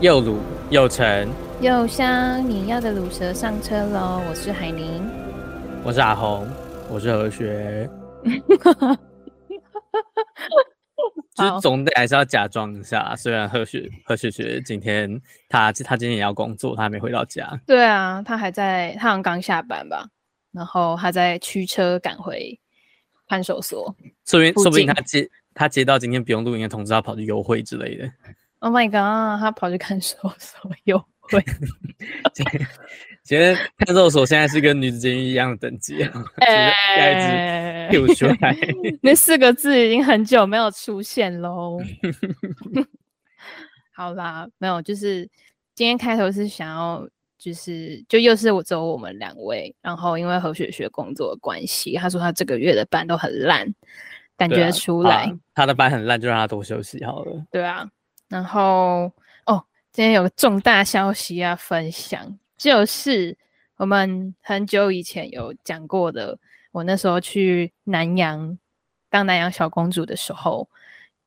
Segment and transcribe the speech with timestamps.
[0.00, 0.38] 又鲁
[0.70, 1.28] 又陈
[1.60, 4.22] 又香，你要的卤蛇上车喽！
[4.28, 5.04] 我是海宁，
[5.82, 6.48] 我是阿红，
[6.88, 7.90] 我是何学。
[11.34, 17.60] 就是总得还是要假装一下，虽然何雪何雪雪今天他他今天也要工作，她还没回到家。
[17.66, 20.06] 对啊，她还在，他好像刚下班吧，
[20.52, 22.56] 然后她在驱车赶回
[23.28, 23.92] 看守所。
[24.24, 28.08] 说不定说不定她接她接到今天不用录音的通知，他跑去幽会之类的。
[28.60, 29.40] Oh my god！
[29.40, 31.44] 他跑去看守所幽会。
[33.22, 36.24] 其实看守所现在是跟女子监狱一样的等级啊。
[36.38, 38.56] 哎，出来。
[39.02, 41.78] 那四个字已经很久没有出现喽。
[43.92, 45.28] 好啦，没有，就是
[45.74, 47.06] 今天开头是想要，
[47.38, 53.72] 就是就又是我只有我们两位，然后因为何雪雪工作的关系，他说他这个月的班都很烂，
[54.38, 55.24] 感觉出来。
[55.24, 57.44] 啊、他的班很烂，就让他多休息好了。
[57.50, 57.86] 对啊。
[58.28, 59.10] 然后
[59.46, 63.36] 哦，今天有个重大消息要分享，就是
[63.78, 66.38] 我们很久以前有讲过的，
[66.72, 68.58] 我那时候去南洋
[69.08, 70.68] 当南洋小公主的时候，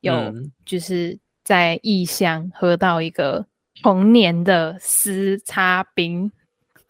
[0.00, 0.32] 有
[0.64, 3.44] 就是在异乡喝到一个
[3.82, 6.30] 童年的丝擦冰。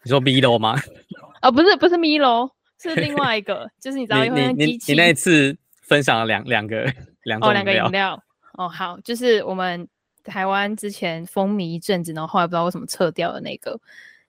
[0.03, 0.75] 你说米罗吗？
[1.41, 6.83] 哦，不是，不是米罗，是另外一 个，就是你知道，因为你你你那一次分享了两两个
[7.23, 8.21] 两种哦，两个饮料
[8.53, 9.87] 哦，好，就是我们。
[10.23, 13.79] 台湾之前风靡一阵子，然后后来不知道为什么撤掉的那个，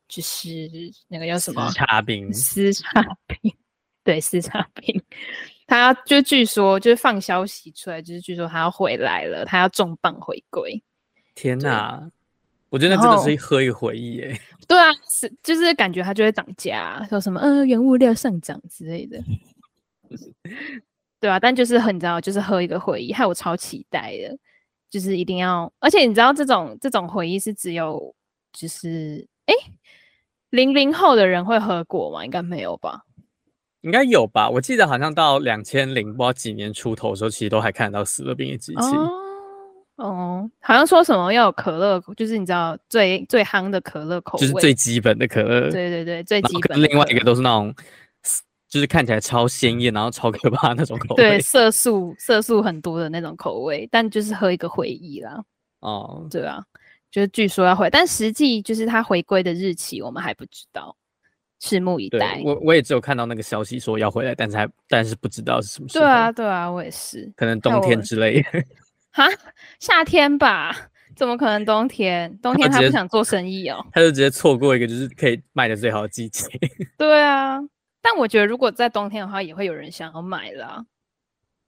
[0.09, 0.71] 就是
[1.09, 1.69] 那个叫什么？
[1.69, 2.33] 丝擦冰。
[2.33, 3.55] 丝擦冰，
[4.03, 5.03] 对，丝擦冰。
[5.67, 10.83] 他就据说就是放消息出来，就是据说他要回来了，他要重磅回归。
[11.35, 12.11] 天哪！
[12.69, 14.41] 我觉得那真的是一喝一个回忆耶。
[14.67, 19.23] 对啊，是就是感觉它就会涨价，说什么呃原物料上涨之类的。
[21.21, 24.37] 对啊，但就是很你知道，就是喝一个回忆，害我超期待的。
[24.95, 28.15] 就是一定要，而且你知道这种这种回忆是只有
[28.53, 29.55] 就是哎
[30.51, 32.25] 零零后的人会喝过吗？
[32.25, 33.03] 应该没有吧？
[33.81, 34.49] 应该有吧？
[34.49, 38.79] 我记得好像到两千零不知道几年出头的时候，其实都还看得到死乐冰的机器。
[38.79, 39.11] 哦，
[39.97, 45.73] 哦，好像说什么要有可乐，就是你知道最最夯的可乐口味，就是最基本的可乐。
[45.73, 46.81] 对对对，最基本。
[46.81, 47.75] 另外一个都是那种。
[48.75, 55.41] 就是看起来超鲜艳，然后超可怕那种口味，对， 色素色素很多的那种口味，但就是喝一个回忆啦。
[55.79, 56.61] 哦，对啊，
[57.09, 60.97] 就是据说要回，但实际就是它回归的日期我们还不知道，
[61.63, 62.43] 拭目以待。
[62.45, 66.05] 我我也只有看到那个消息说要回来，但是还但是不知道是什么时候。
[66.05, 68.49] 对啊，对啊，我也是，可能冬天之类的。
[69.15, 69.29] 哈，
[69.79, 70.77] 夏天吧？
[71.15, 72.37] 怎么可能冬天？
[72.43, 76.45] 冬天他不想做生意哦，他就直接错过一个就是可以卖的最好的季节。
[76.99, 77.61] 对啊。
[78.05, 80.85] 但我觉得，如果在冬天的话，也会有人想要买啦。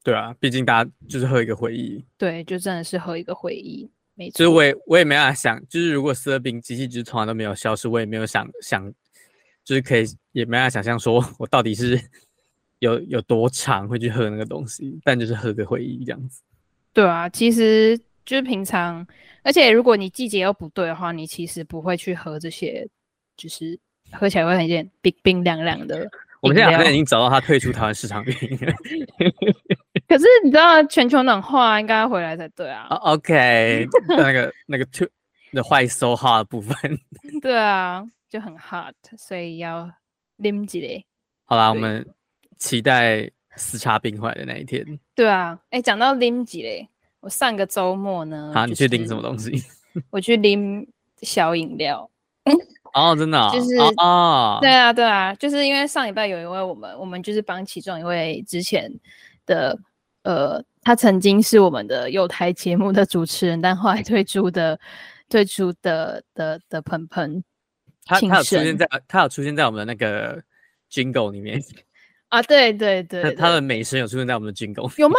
[0.05, 2.05] 对啊，毕竟大家就是喝一个回忆。
[2.19, 4.39] 对，就真的是喝一个回忆，没错。
[4.39, 8.87] 就是我也我也没办法想，就是如果思乐冰机器就是从来都没有消失，我也没有想想，
[9.65, 11.99] 就是可以也没办法想象说我到底是
[12.81, 16.43] 有有多长会去喝那个东西，但就是喝个回忆这样子。
[16.93, 19.05] 对啊，其实就是平常，
[19.43, 22.87] 而且如果你季节又不对的话，你其实不会去喝这些，
[23.37, 23.77] 就是
[24.13, 26.09] 喝起来会很有点冰冰凉凉的。
[26.47, 28.73] 我们现在好像已经找到他退出台湾市场原因了。
[30.07, 32.87] 可是你知道全球暖化应该要回来才对啊。
[32.91, 35.09] Oh, OK，那个那个 too
[35.53, 36.77] the white so hot 的部分。
[37.43, 39.91] 对啊，就很 hot，所以要
[40.39, 41.05] 啉几嘞。
[41.45, 42.07] 好啦，我们
[42.59, 44.85] 期待丝擦冰回来的那一天。
[45.15, 46.89] 对啊，哎、欸，讲到啉几嘞，
[47.21, 49.51] 我上个周末呢，好，就是、你去拎什么东西？
[50.11, 50.87] 我去拎
[51.23, 52.09] 小饮料。
[52.97, 58.91] 哦，真的、哦，就是啊、哦，对啊，对啊，就是因为上礼拜有一位我们，我们就是帮其中一位之前
[59.45, 59.79] 的，
[60.23, 64.81] 呃，他曾经是我们的有台节目的主持人，但后来退出的，
[65.29, 67.45] 退出的的的鹏鹏，
[68.07, 70.43] 他他有出现在，他有出现在我们的那个
[70.91, 71.61] Jingle 里面
[72.29, 75.19] 啊，对对对，对， 他的美声有出现在我们的 Jingle，有吗？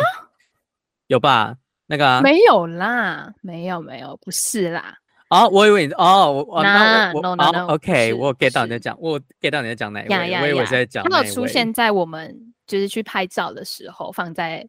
[1.06, 1.56] 有吧？
[1.86, 4.98] 那个、啊、没有啦，没有没有，不是啦。
[5.30, 11.04] 哦，我以为哦，我那我 no, no, no, 哦，OK，我 get 到你在讲，我 get 到你在讲哪一位？Yeah, yeah, 我以为在讲。
[11.10, 14.66] 他有出现在我们就是去拍照的时候，放在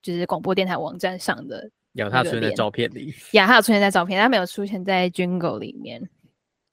[0.00, 1.68] 就是广播电台网站上的。
[1.94, 3.12] 有他出现在照片里。
[3.32, 6.08] 呀，他有出现在照片，他没有出现在 Jingle 里面。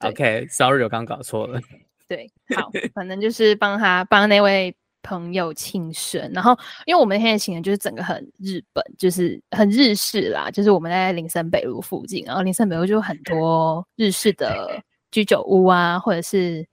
[0.00, 1.60] OK，Sorry，我刚搞错了。
[2.06, 4.74] 对，好，反正就是帮他帮那位。
[5.06, 14.82] 朋友庆生，然后因为我们那天的行程就是整个很日本，就是很日式啦，就是我们在林森北路附近，然后林森北路就有很多日式的
[15.12, 16.66] 居酒屋啊，或者是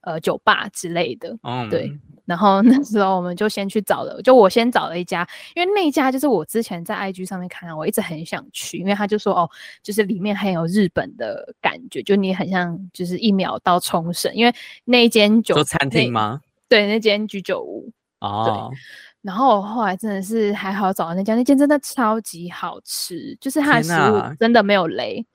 [0.00, 1.96] 呃酒吧之类的，嗯，对。
[2.26, 5.26] 然后那时候我们就先去找了，就我先找了一家，
[5.56, 9.50] 因为那一家就是我之前在 IG 上面看到，我一直很想去，因为他就说哦，
[9.82, 16.40] 就是里面很有日本的感觉，就你很像就是一秒到冲绳，因为那一间酒餐厅吗？
[16.70, 18.70] 对，那间居酒屋哦。
[18.72, 18.78] 对，
[19.20, 25.26] 然后我后来真的是还好找到那家，那间真的超级好吃，就是它的食物真的没有雷，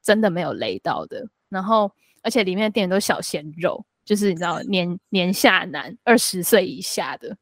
[0.00, 1.26] 真的没有雷到的。
[1.48, 1.90] 然后
[2.22, 3.84] 而且里面的店员都小鲜肉。
[4.06, 7.36] 就是你知道年年下男二十岁以下的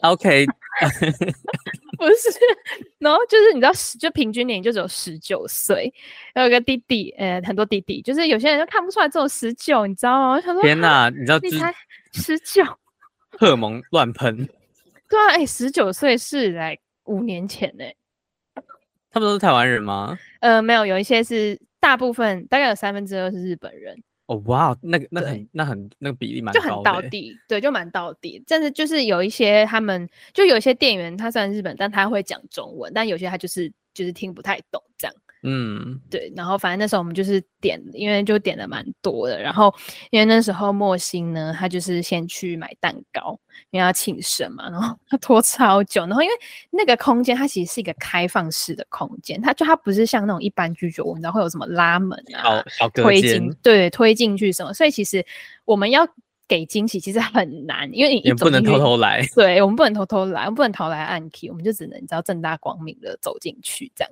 [0.00, 0.44] ，OK，
[1.96, 2.38] 不是，
[2.98, 3.70] 然后就是你知道
[4.00, 5.94] 就平均年龄就只有十九岁，
[6.34, 10.32] 还有个弟弟，呃，很多弟弟，就是有些人就看不出来只有十九，你知道吗？
[10.32, 11.72] 我想说天哪，你知道你才
[12.12, 12.64] 十九，
[13.38, 14.36] 荷尔蒙乱喷，
[15.08, 17.84] 对啊，哎、欸，十九岁是来五年前呢，
[19.10, 20.18] 他们都是台湾人吗？
[20.40, 24.02] 呃，没有，有一些是大部分大概有三分之二是日本人。
[24.26, 28.44] 哦，哇，那个、那很、那很、那个比例蛮就很到底，对，就蛮到底。
[28.46, 35.16] 但是就是有一些他们，就有一些店员，他虽然日本，但他会讲中文，但有些他就是就是听不太懂这样。
[35.42, 39.40] 嗯，对，然后反正那时候我们就是点，因为就点的蛮多的。
[39.40, 39.72] 然后
[40.10, 43.38] 因为那时候莫欣呢，他就是先去买蛋糕，
[43.70, 44.68] 因为要庆生嘛。
[44.68, 46.34] 然后他拖超久，然后因为
[46.70, 52.64] 那个空间它其实是一个开放式的空间，它就它不是像那种一般居酒屋，你知道会有什么拉门啊，
[52.94, 55.24] 推进对推进去什么，所以其实
[55.64, 56.06] 我们要。
[56.48, 59.22] 给惊喜其实很难，因为你也不能偷偷来。
[59.34, 64.10] 对，我们不能偷偷来，我们不能逃来暗 key，我们就只能你知道正大光明的走进去这样。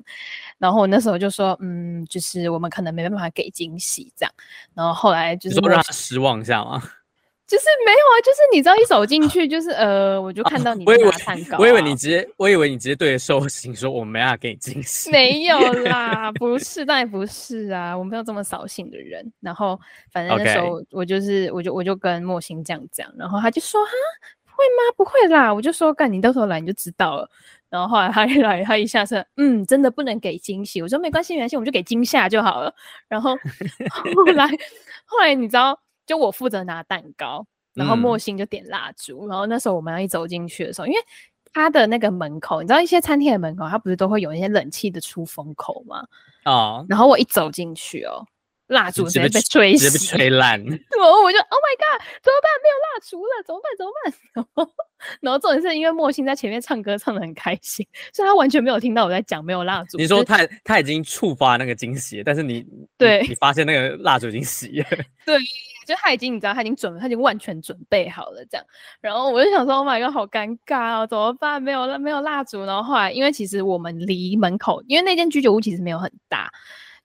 [0.58, 4.32] 然后我那时候就说，嗯，就是我们可能没办法给惊喜这样。
[4.74, 6.82] 然后后来就是说让他失望一下吗？
[7.46, 19.24] 就是没有啊，就是你知道一走进去就是呃，我就看到你拿蛋糕、啊啊我，我以为你直接，我以为你直接对着寿星说我没办法给你惊喜，没有 啦，不是，当然不是啊，我没有这么扫兴的人。
[19.40, 19.78] 然后
[20.12, 23.90] 反正那时候我就是.我就我就跟莫星这样讲，然后他就说哈，
[24.44, 24.92] 会吗？
[24.96, 27.30] 不会啦，我就说干，你到时候来你就知道了。
[27.70, 30.82] 然后后来他一来，他一下车，嗯，真的不能给惊喜。
[30.82, 32.74] 我说没关系，没关系，我们就给惊吓就好了。
[33.08, 33.36] 然后
[34.16, 34.48] 后来
[35.04, 35.78] 后来你知道。
[36.06, 37.44] 就我负责拿蛋糕，
[37.74, 40.98] 然后莫欣就点蜡烛，嗯、然后那时候我们要一走进去的时候，因为
[41.52, 46.06] 他的那个门口，你知道一些餐厅的门口，它不是都会有一些冷气的出风口吗？
[46.44, 48.24] 哦，然后我一走进去哦，
[48.68, 50.60] 蜡烛直接被吹直接被吹烂，
[50.98, 52.50] 我我就 Oh my God，怎么办？
[52.62, 53.76] 没有蜡烛了，怎么办？
[53.76, 54.12] 怎么办？
[54.34, 54.72] 然后，
[55.20, 59.98] 然后重点是因为莫心在前面唱歌唱的很开心，所以他完全没有听到我在讲没有蜡烛。
[59.98, 62.66] 你说他、他已经触发那个惊喜，但是你
[62.98, 65.38] 对你，你发现那个蜡烛已经熄了， 对。
[65.86, 68.66] 就他已经，你知道，他已经准，他已经完全准备好了这样。
[69.00, 71.62] 然后我就想说，Oh my god，好尴尬哦，怎么办？
[71.62, 72.64] 没有没有蜡烛。
[72.64, 76.50] 然后后来，因为其实我们离门口，因为那间居酒屋其实没有很大，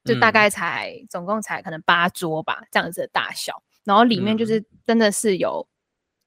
[0.04, 3.62] 就大概才、嗯、总共才可能八桌吧，这样子的大小。
[3.84, 5.68] 然后里面就是真的是有，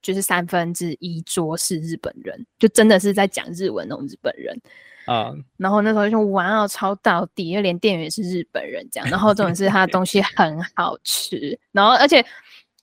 [0.03, 4.61] 就是三分之一桌是日本人，就真的是在讲日文那种日本人。
[5.07, 9.09] 啊，uh, 然后那时候就玩哦超到底，因为连店员也是日本人这样。
[9.11, 12.25] 然后重点是他的东西很好吃，然后而且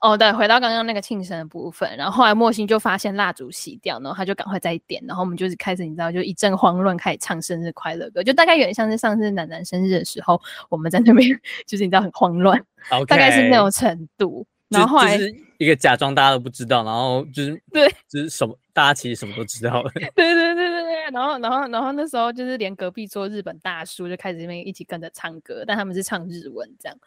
[0.01, 11.29] 哦对，回到刚刚那个庆生的部分，然后后来莫心就发现蜡烛熄掉，然后他就赶快再点，然后我们就是开始你知道就一阵慌乱，开始唱生日快乐歌，就大概有点像是上次楠楠生日的时候，我们在那边
[11.67, 12.59] 就是你知道很慌乱
[12.89, 13.05] ，Okay.
[13.05, 14.45] 大概是那种程度。
[14.69, 19.91] 然后后来就是一个假装大家都不知道，然后就是 对，就是什么大家其实什么都知道了。
[19.93, 26.97] 对对对对对，然后然后然后那时候就是连隔壁桌日本大叔就开始那边一起跟着唱歌，但他们是唱日文这样，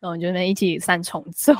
[0.00, 1.54] 然后就那一起三重奏，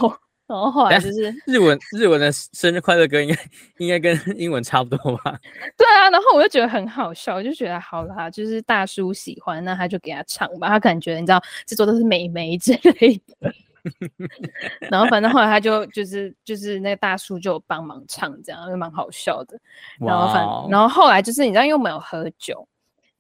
[0.53, 3.37] 然后后来就是日文日文的生日快乐歌应该
[3.79, 5.39] 应该跟 英文差不多吧？
[5.79, 13.53] 对啊，然后我就觉得很好笑，我就觉得好啦，就是大叔喜欢，那他就给他唱吧，他可能觉得你知道这桌都是美眉之类的。
[14.89, 19.59] 然后反正后来他就就是就是那个大叔就帮忙唱这样，就蛮好笑的。
[19.99, 22.65] 然后反然后后来就是你知道，因为我们有喝酒，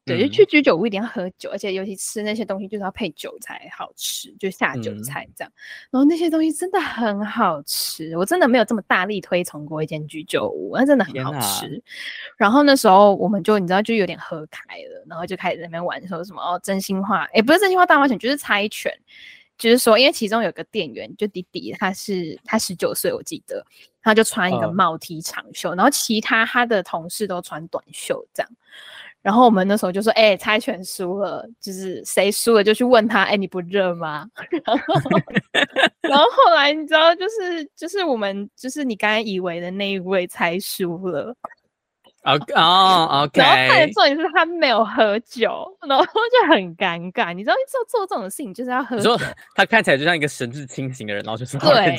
[0.04, 5.52] 对，就去居酒屋一定要喝酒，而且尤其吃那些东西就是要配酒才好吃，就下酒菜这样。
[5.54, 11.82] 嗯、然后那些东西真的很好吃，我真的没有这么大力推崇过一间居酒屋，那真的很好吃。
[12.37, 18.92] 然后那时候我们就你知道就有点喝开了，然后就开始在那边玩说什么哦真心话，也不是真心话大冒险，就是猜拳。
[19.59, 23.64] 就是说，因为其中有个店员，就弟弟，他是他十九岁，我记得，
[24.02, 28.50] 他就穿一个帽 T 长袖，呃、然后其他他的同事都穿短袖这样。
[29.22, 34.26] 然后我们那时候就说，哎、猜拳输了，就是谁输了就去问他，哎、你不热吗？
[34.64, 34.84] 然后，
[36.02, 41.34] 然后后来你知道，就是就是我们就是你刚才以为的那一位猜输了，
[42.24, 43.40] 哦哦，OK。
[43.40, 47.32] 然后他的重点是他没有喝酒，然后就很尴尬。
[47.32, 49.16] 你知道，做做这种事情就是要喝酒。
[49.54, 51.96] 他看起来就像一个神志清醒的人，然后就是 对，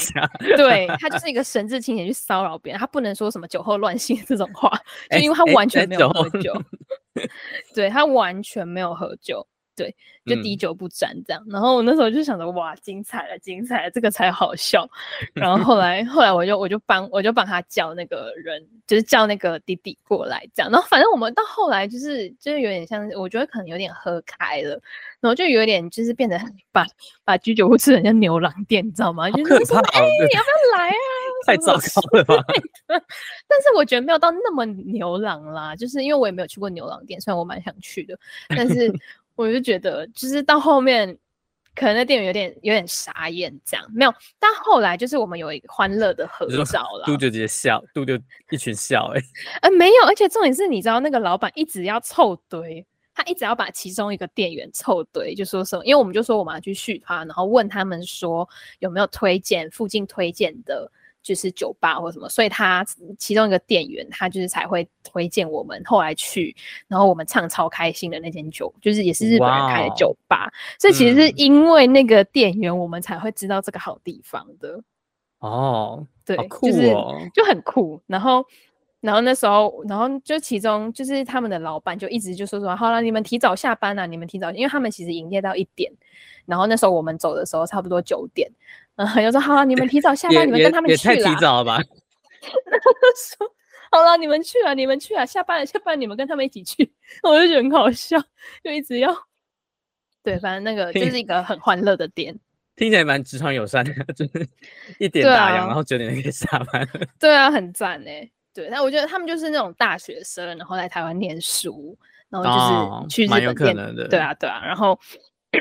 [0.55, 4.71] 对他就是一个神志清醒去骚扰别人，他不能说什么酒后乱性这种话，
[5.11, 6.53] 就因为他完全没有喝酒。
[7.75, 9.45] 对，他完全没有喝酒。
[9.75, 11.43] 对，就滴酒不沾这样。
[11.47, 14.87] 嗯、然后我那时候就想着，哇，精彩了，精彩了，这个才好笑。
[15.33, 20.71] 然后后来，后来我就我就帮我就帮他叫那个人，就是叫那个弟弟过来这样。
[20.71, 24.79] 然后反正我们到后来就是就是有点像，我觉得可能有点喝开了，
[25.19, 26.39] 然后就有点就是变得
[26.71, 26.85] 把
[27.23, 29.29] 把居酒屋吃成像牛郎店，你知道吗？
[29.31, 30.93] 就是说，哎、欸，你要不要来啊？
[31.45, 32.35] 太糟糕了吧？
[32.87, 38.17] 但是我觉得没有到那么牛郎啦，就是因为我也没有去过牛郎店，虽然我蛮想去的，
[38.49, 38.93] 但是。
[39.35, 41.17] 我就觉得，就是到后面，
[41.75, 44.13] 可能那店员有点有点傻眼，这样没有。
[44.39, 48.13] 但后来就是我们有一个欢乐的合照了，杜就直接笑，杜就
[48.51, 49.23] 一群笑、欸，哎，
[49.63, 52.85] 呃，没有，而且重点是，你知道那个老板一直要凑堆，
[53.15, 58.47] 他一直要把其中一个店员凑堆，就说什么，因为我们就说我们要去续他，然后问他们说
[58.79, 60.91] 有没有推荐附近推荐的。
[61.23, 62.85] 就是酒吧或什么，所以他
[63.17, 66.53] 其中一个店员，他就是才会推荐我们后来去，
[66.87, 70.51] 然后我们唱超开心的那间酒，就是也是日本人开的酒吧。
[70.83, 74.83] 以其实是因为那个店员，我们才会知道这个好地方的。
[75.39, 76.93] 哦、嗯，对，就是
[77.33, 78.01] 就很酷。
[78.05, 78.45] 然后，
[78.99, 85.91] 然后那时候，然后就其中就是他们的老板就一直就说说，好了，你们提早下班啊，你们提早，因为他们其实营业到一点。
[86.45, 88.51] 然后那时候我们走的时候差不多九点。
[88.95, 91.15] 嗯，有时候好了，你们提早下班，你们跟他们去了。
[91.15, 91.81] 也太提早了吧？
[91.81, 93.49] 说
[93.91, 96.91] 好了，你们去了，你们去了，下班了，下班，你们跟他们一起去。
[97.23, 98.19] 我就觉得很好笑，
[98.63, 99.15] 就一直要。
[100.23, 102.37] 对，反正那个就是一个很欢乐的点，
[102.75, 104.47] 听起来蛮职场友善的， 就是
[104.99, 106.87] 一点打烊，啊、然后九点就可以下班。
[107.19, 108.29] 对啊，很赞哎。
[108.53, 111.97] 对，但我觉得他们就是那种大学生，然后来台湾念书，
[112.29, 113.49] 然后就是去日本念。
[113.49, 114.07] 哦、蛮有可能的。
[114.07, 114.99] 对啊，对啊，然后，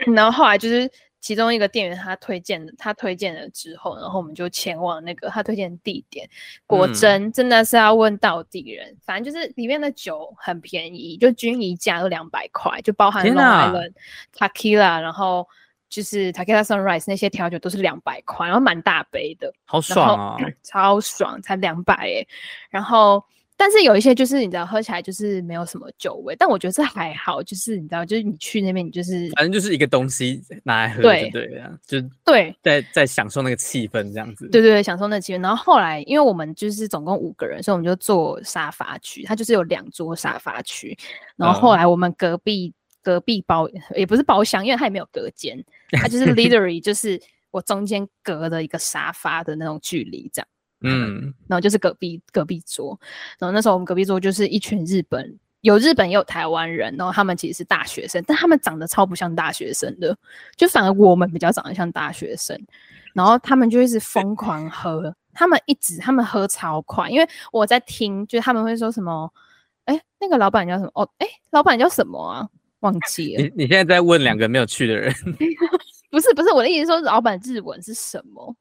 [0.15, 0.91] 然后后来就是。
[1.23, 6.29] 其中一个店员他推荐的，他推荐了之后，然后我们就前往那个他推荐的地点。
[6.67, 13.93] 果真真的是要问到地人，嗯、反正就是里面的酒很便宜，就均一价都两百块，就包含 Long Island、
[14.37, 15.49] Tequila，然后
[15.89, 22.27] 就是 Takila Sunrise 那些调酒都是两百块，然后蛮大杯的，好爽啊， 超爽，才两百哎，
[22.69, 23.25] 然后。
[23.65, 34.49] 但是有一些就是你知道喝起来就是没有什么酒味，但我觉得这还好，就是你知道，就是你去那边你就是反正就是一个东西拿来喝就对，对对，就对，在在享受那个气氛这样子。
[34.49, 35.41] 对对对，享受那个气氛。
[35.41, 40.99] 然后后来因为我们就是总共五个人，所以我们就坐沙发区，它就是有两桌沙发区。
[41.37, 47.17] 然后后来我们隔壁、嗯、隔壁包也不是包厢，因为它也没有隔间，它就是 literally 就是
[47.53, 50.49] 我中间隔了一个沙发的那种距离这样。
[50.83, 52.99] 嗯，然后就是隔壁隔壁桌，
[53.39, 60.17] 然后那时候我们隔壁桌就是一群日本，有日本也有台湾人，然后他们其实是大学生，但他们长得超不像大学生的，
[60.57, 62.59] 就反而我们比较长得像大学生，
[63.15, 69.33] 然后他们就一直疯狂喝，他们一直他们喝超快，因为我在听，就是他们会说什么，
[69.85, 70.91] 哎，那个老板叫什么？
[70.95, 72.49] 哦，哎，老板叫什么啊？
[72.81, 73.43] 忘记了。
[73.45, 75.15] 你你现在在问两个没有去的人？
[76.11, 78.57] 不是不是，我的意思说老板日文是什么？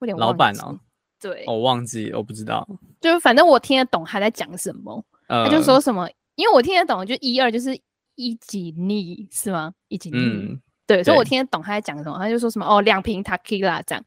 [0.00, 0.14] 有点。
[0.18, 0.78] 老板哦。
[1.22, 2.68] 对，我忘记，我不知道。
[3.00, 7.78] 就反正我听得懂他在讲什么，呃、他就说什么，因为我听得懂，就一二就是
[8.16, 9.72] 一几逆是吗？
[9.86, 10.60] 一几逆，嗯、
[10.96, 12.18] 对，所以我听得懂他在讲什么。
[12.18, 14.04] 他就说什么哦，两瓶 Takila 这样。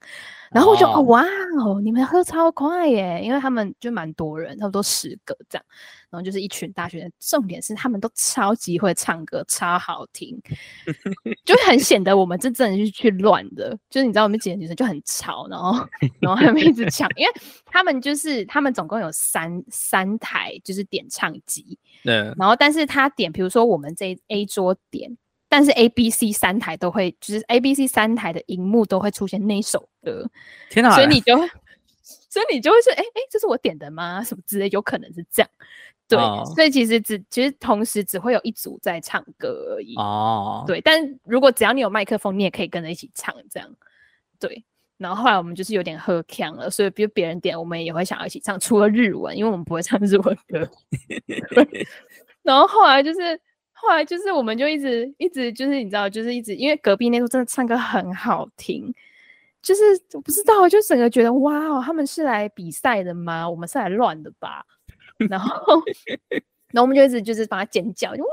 [0.51, 1.23] 然后我就哦，哦哇
[1.65, 5.65] 哦，你们喝超快耶，因为他们就蛮多人，差不多十个这样。
[6.09, 10.39] 然后就是一群大学生，重点是他们都超级会唱歌，超好听，
[11.43, 13.77] 就很显得我们这真的是去乱的。
[13.89, 15.85] 就是你知道，我们几个女生就很吵，然后
[16.21, 17.33] 然后他们一直抢，因为
[17.65, 25.17] 他们就是他们总共有三三台就是点唱机，对，然后但是他点，比如说我们这 A 桌点。
[25.55, 30.29] 但是 A、B、C 三台都会，就是 A、B、C 三台的荧幕都会出现那首歌，
[30.69, 30.93] 天哪！
[30.93, 31.47] 所以你就会，
[32.03, 34.21] 所以你就会说，哎、欸、哎、欸，这是我点的吗？
[34.21, 35.49] 什么之类，有可能是这样。
[36.09, 39.95] 对，哦、所以其实只其实同时只会有一组在唱歌而已。
[39.95, 40.81] 哦，对。
[40.81, 43.69] 但如果只要你有麦克风，你也可以跟着一起唱，这样。
[44.37, 44.61] 对。
[44.97, 50.69] 然后后来我们就是有点喝呛了，所以比如别人点，我们也会想要一起唱，除了日文，因为我们不会唱日文歌。
[52.43, 53.39] 然后后来就是。
[53.77, 58.91] 后来就是，我们就一直一直就是，你知道，就是一直，因为隔壁那桌真的唱歌很好听，
[59.61, 59.81] 就是
[60.13, 63.47] 我不知道，就整个觉得哇哦，他们是来比赛的吗？
[63.49, 64.65] 我们是来乱的吧？
[65.29, 65.81] 然后，
[66.71, 68.29] 然后我们就一直就是帮他尖叫，就哇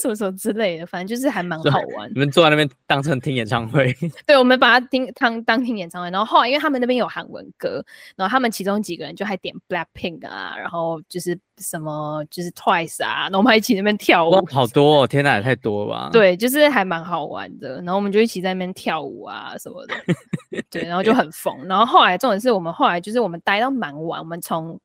[0.00, 2.10] 什么什么之类的，反正就是还蛮好玩。
[2.14, 3.94] 你们坐在那边当成听演唱会？
[4.26, 6.10] 对，我们把它听当当听演唱会。
[6.10, 7.84] 然后后来因为他们那边有韩文歌，
[8.16, 14.46] 然后他们其中几个人就还点 Blackpink 啊，然后就是什么就是 Twice 啊，然后我们还一起那边跳舞。
[14.46, 16.10] 好多哦，天哪，也太多了吧？
[16.10, 17.76] 对，就是还蛮好玩的。
[17.82, 19.94] 然后我们就一起在那边跳舞啊什么的，
[20.70, 21.66] 对，然后就很疯。
[21.66, 24.80] 然后后来重点是我们后来就是我们待到蛮晚，我们从。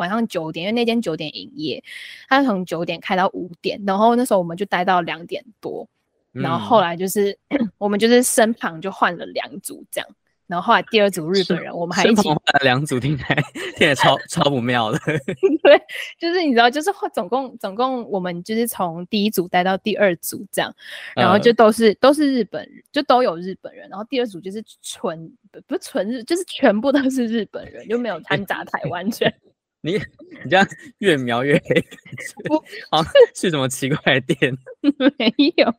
[0.00, 1.84] 晚上九点，因为那间九点营业，
[2.26, 5.86] 他从九点开到五点，然后那时候我们就待到两点多，
[6.32, 10.08] 然后后来就是、嗯、我们就是身旁就换了两组这样，
[10.46, 14.98] 然后后来第二组日本人，我们 还一起换了两组，听起来听起来超超不妙的。
[15.62, 15.80] 对，
[16.18, 20.74] 就是你知道，就是总共总共我们就是从第一组待到第二组这样，
[21.14, 25.30] 然后就都是、呃、都是日本人，就都有日本人，然后第二组就是纯
[25.68, 29.32] 不是纯日，就是全部都是日本人，就没有掺杂台湾人。
[29.82, 29.92] 你
[30.44, 30.66] 你这样
[30.98, 31.84] 越描越黑，
[32.90, 33.02] 好
[33.34, 34.54] 去什么奇怪的店？
[35.18, 35.74] 没有，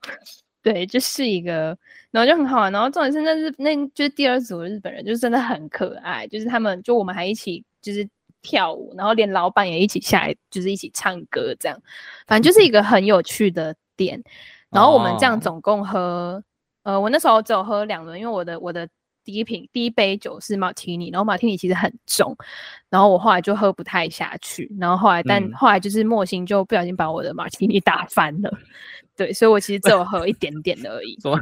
[0.64, 1.78] 对，就是一个，
[2.10, 2.72] 然后就很好玩。
[2.72, 6.28] 然后重点是那日那就是第二组的日本人，就是真的很可爱。
[6.28, 8.08] 就是他们就我们还一起就是
[8.42, 11.80] 跳舞，然后连老板也一起下来，就是一起唱歌这样。
[12.26, 14.22] 反正就是一个很有趣的店。
[14.70, 16.44] 然后我们这样总共喝，
[16.84, 18.88] 哦、呃，我那时候只有喝两轮，因为我的我的。
[19.24, 22.36] 第一瓶第一杯酒是马提尼，然后马提尼其实很重，
[22.90, 28.60] 然后我后来就喝不太下去，然后后来但后来就是莫心就不小心把我的马提尼打翻了，嗯、
[29.16, 31.16] 对，所以我其实只有喝一点点而已。
[31.22, 31.38] 怎么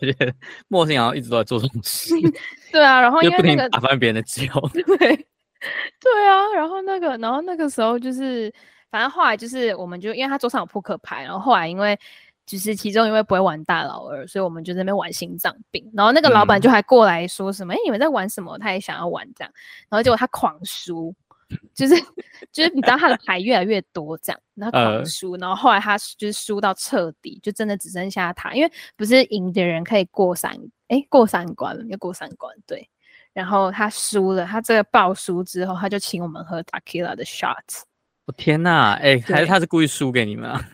[0.00, 0.32] 觉得
[0.68, 2.14] 莫心好像一直都在做这种事？
[2.72, 4.44] 对啊，然后因为、那个、打翻别人的酒。
[4.72, 8.52] 对，对啊，然后那个然后那个时候就是，
[8.90, 11.98] 反正后来就是我们就因为他桌上有扑克牌，然后后来因为。
[12.48, 15.86] 就是其中一位不会玩大老二，所以我们就在那边玩心脏病。
[15.92, 19.52] 然后那个老板就还过来说什么：“哎、嗯欸，你们在玩什么？”他也想要玩这样。
[19.90, 21.14] 然后结果他狂输，
[21.74, 21.94] 就是
[22.50, 25.32] 就是你知道他的牌越来越多这样，然后狂输。
[25.32, 30.50] 呃、然后后来他就是输到彻底，就真的只剩下他，因为不是赢的人可以过三，
[30.88, 32.50] 哎、欸，过三关了，要过三关。
[32.66, 32.88] 对。
[33.34, 37.82] 然后他输了，他这个爆输之后，他就请我们喝 Tequila 的 shot。
[38.24, 40.68] 我天哪，哎、欸，还是他是故意输给你们啊？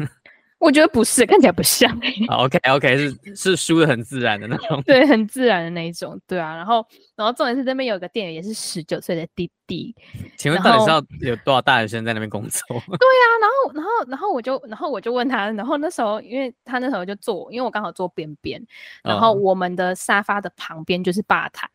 [0.65, 2.15] 我觉得不是，看起来不像、欸。
[2.29, 4.83] ，OK，OK，是是输的很自然的那种。
[4.89, 6.19] 对，很自然的那一种。
[6.27, 9.95] 对啊，然后，然后重点是这边有个店员也是十九岁的弟弟。
[10.39, 12.67] 请问到底是要有多少大学生在那边工作？
[12.73, 18.59] 对啊，然后，然后，然后我就，然后我就问他，然后那时候，因为他那时候就坐，因为我刚好坐边边，
[19.03, 21.69] 然后我们的沙发的旁边就是吧台，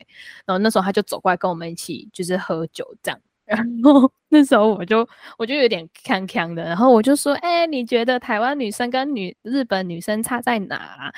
[0.48, 3.20] 然后那时候他就走过来跟我们一起就是喝酒这样。
[3.50, 5.08] 然后 那时候我就
[5.38, 11.12] 我就有点锵锵的，然后我就说：“哎、欸，你觉得台湾女生跟女日本女生差在哪？”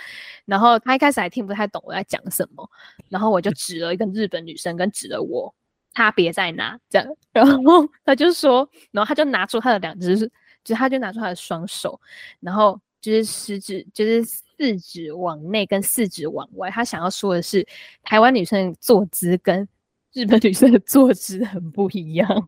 [0.46, 2.68] 然后他一开始还听不太懂我在讲什么，
[3.10, 5.54] 然后我就 指了一个日本女生跟指了我，
[5.94, 6.80] 差别在哪？
[6.90, 10.32] 这样，然后他就说，然后他就拿出他的两只，
[10.64, 12.00] 就他就拿出他的双手，
[12.40, 17.68] 然后就是食指，就是四指往内跟四指往外，他想要说的是
[18.04, 19.68] 台湾女生坐姿跟。
[20.14, 22.28] 日本女生的坐姿很不一样，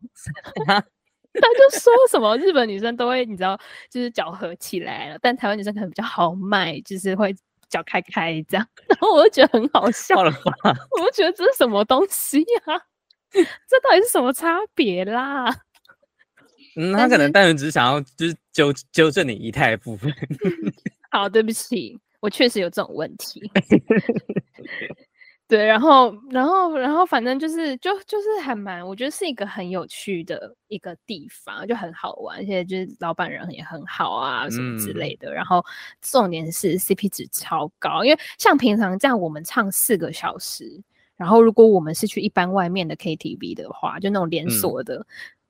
[0.66, 7.36] 他就说什么日本女生都会，你知道，就是脚合起来了，但台湾女生可能比较豪迈，就是会
[7.70, 8.68] 脚开开这样。
[8.88, 12.82] 然后我就觉得很好笑，我就觉得这是什么东西呀、啊？
[13.34, 15.50] 这到底是什么差别啦？
[16.76, 20.14] 嗯，他可能单纯只是想要就是纠纠正你仪态的部分。
[21.10, 23.42] 好，对不起，我确实有这种问题。
[25.46, 35.30] 对，然后，然后，然后，反正就是，就就是还蛮，我觉得是一个很有趣的一个地方，就很好玩，而且就是老板人也很好啊，什么之类的。
[35.30, 35.64] 嗯、然后
[36.02, 40.82] 重点是 CP 值超高，因为像平常这样，我们唱四个小时，
[41.18, 45.06] 然后如果我们是去一般外面的 KTV 的话，就那种连锁的，嗯、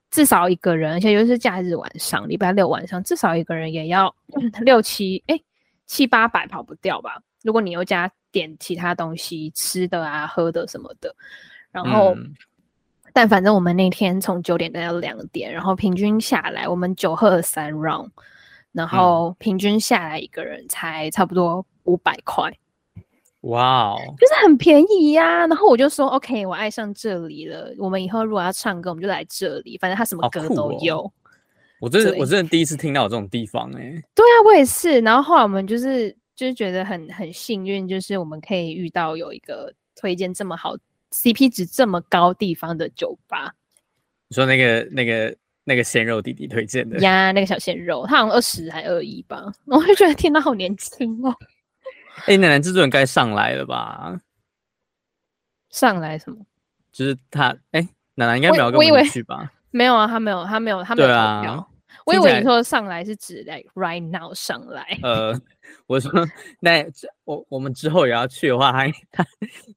[0.09, 4.13] 至少一个人，而且尤其是假日晚上，礼拜六晚上，至少一个人也要
[4.65, 5.39] 六七，哎，
[5.85, 7.21] 七八百跑不掉吧？
[7.43, 8.11] 如果你又加。
[8.33, 11.15] 点其他东西吃的啊、喝的什么的，
[11.71, 12.33] 然后，嗯、
[13.13, 18.09] 但反正我们那天从九点到两点，然后平均下来，我们酒喝了三 round，
[18.71, 22.51] 然后平均下来一个人才差不多五百块。
[23.41, 25.47] 哇哦，就是很便宜呀、啊。
[25.47, 27.71] 然后我就说，OK，我爱上这里了。
[27.77, 31.01] 我们以后如果要唱歌，我们就来这里，反正他什么歌都有。
[31.01, 31.11] 哦、
[31.79, 34.03] 我真的，我真的第一次听到有这种地方哎、欸。
[34.15, 34.99] 对啊，我也是。
[35.01, 36.15] 然后后来我们就是。
[36.35, 40.75] 就是觉得很很幸运，就是我们可以遇到有一个推荐这么好、
[41.11, 43.53] CP 值这么高地方的酒吧。
[44.27, 47.31] 你说那个那个那个鲜肉弟弟推荐的呀？
[47.31, 49.43] 那个小鲜肉，他好像二十还二一吧？
[49.65, 51.35] 我就觉得天哪，好年轻哦！
[52.25, 54.19] 哎、欸，奶奶制作人该上来了吧？
[55.69, 56.37] 上来什么？
[56.91, 57.81] 就是他哎，
[58.15, 59.51] 奶、欸、奶应该没有跟我们去吧？
[59.71, 61.69] 没有啊，他没有，他没有，他没有投票。
[62.05, 64.97] 我以为你说上来是指 like right now 上来。
[65.01, 65.39] 呃，
[65.87, 66.11] 我说
[66.59, 66.85] 那
[67.25, 69.25] 我我们之后也要去的话，他他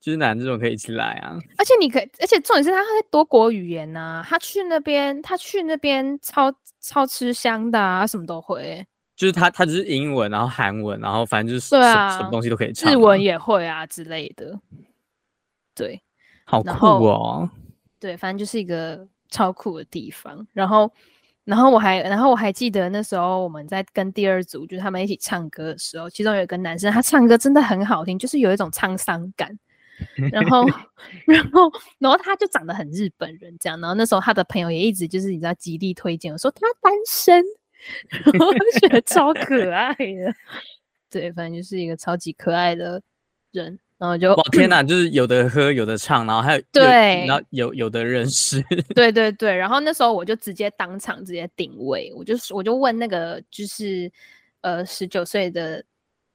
[0.01, 1.38] 就是男这种可以一起来啊。
[1.59, 8.87] 而且你可以，而且重点是他会多国语言呐、啊，他去那边他去那边超超吃香的啊，什么都会。
[9.14, 14.59] 就是他他就是英文，然后韩文，然后反正就是对啊，什么东西都可以唱，日文也会啊之类的。
[15.75, 16.03] 对，
[16.44, 17.49] 好酷哦。
[17.99, 20.46] 对，反正就是一个超酷的地方。
[20.53, 20.90] 然后。
[21.47, 29.57] 然后我还，然后我还记得那时候我们在跟第二组，就是他们一起唱歌的时候，其中有一个男生，他唱歌真的很好听，就是有一种沧桑感。
[30.33, 30.67] 然后，
[31.27, 33.81] 然后，然后他就长得很日本人这样。
[33.81, 37.43] 然后那时候他的朋友也一直就是你知道极力推荐，我说他单身，
[38.35, 40.35] 然后我觉得超可爱的。
[41.09, 43.01] 对，反正就是一个超级可爱的
[43.53, 43.79] 人。
[43.99, 48.63] 然后就哇天哪，就是有的喝，有的唱，然后还有 对，然后有有的认识，
[48.95, 49.57] 对对对。
[49.57, 54.11] 然后那时候我就直接当场直接定位，我就我就问那个就是
[54.61, 55.83] 呃十九岁的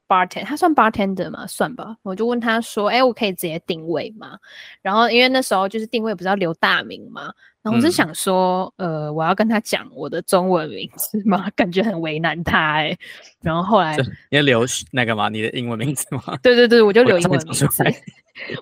[0.08, 1.46] bartender，他算 bartender 吗？
[1.46, 1.96] 算吧。
[2.02, 4.40] 我就问他说：“哎，我可以直接定位吗？”
[4.82, 7.32] 然后因为那时候就是定位不是要留大名吗？
[7.64, 11.48] 然后我是想说，嗯、呃，我要跟他讲我的中文名字吗？
[11.56, 13.00] 感觉很为难他哎、欸。
[13.42, 15.30] 然后后来你要留那个吗？
[15.30, 16.36] 你的英文名字吗？
[16.42, 17.92] 对对对，我就留英文名字，我，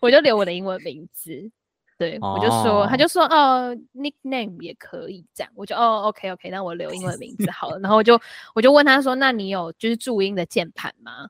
[0.04, 1.50] 我就留我的英文名字。
[1.98, 5.52] 对，哦、我就说，他就说哦，nickname 也可以这样。
[5.56, 7.80] 我就哦，OK OK，那我留英文名字好了。
[7.80, 8.20] 然后我就
[8.54, 11.28] 我就问他说，那你有就是注音的键盘吗？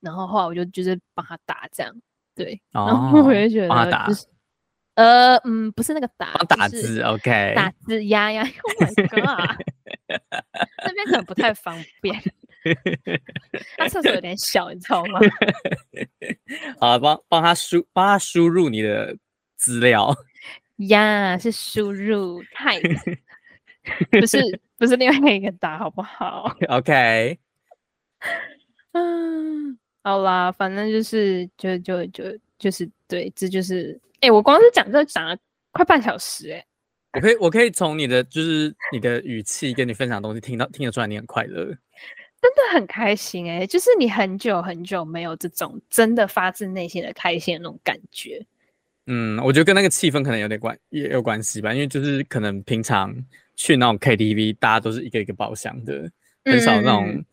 [0.00, 1.94] 然后后来我就就是帮他打这样。
[2.34, 4.26] 对，哦、然后我就觉得就是。
[4.98, 9.56] 呃，嗯，不是那个打，打字，OK，打字呀呀，Oh my god，
[10.84, 12.20] 这边可能不太方便，
[13.78, 15.20] 他厕所有点小，你知道吗？
[16.80, 19.16] 好，帮帮他输，帮他输入你的
[19.56, 20.12] 资料
[20.78, 23.18] 呀，是输入 type，
[24.10, 24.40] 不是
[24.76, 27.38] 不是另外一个打，好不好？OK，
[28.90, 32.24] 嗯， 好啦，反正就是就就就
[32.58, 33.96] 就是对，这就是。
[34.20, 35.36] 哎、欸，我光是讲这讲了
[35.70, 36.66] 快半小时哎、欸！
[37.14, 43.66] 我可以，我可以从你的就是你的语气跟你分享的东西听到听得出来，你很快乐，真的很开心哎、欸！
[43.66, 48.44] 就是你很久很久没有这种真的发自内心的开心的那种感觉。
[49.06, 53.14] 嗯，我觉得跟那个气氛可能有点关也有关系吧，因为就是可能平常
[53.54, 56.10] 去那种 KTV，大家都是一个一个包厢的，
[56.44, 57.24] 很少那种。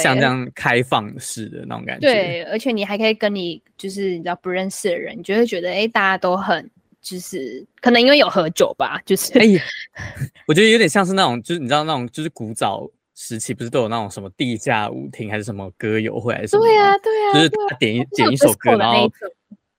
[0.00, 2.06] 像这样开放式的那种感觉。
[2.06, 9.46] 对，而且你还可以跟你就是你知道不认识的人，你就会觉得哎、欸，大家都很就是可能因为有喝酒吧，就是哎，
[10.46, 16.64] 我觉得有点像是那种就是你知道那种就是古早时期不是都有那种什么地下舞厅还是什么歌友会还是什么？
[16.64, 19.10] 对呀、啊、对呀、啊，就是他点一点一首歌，然后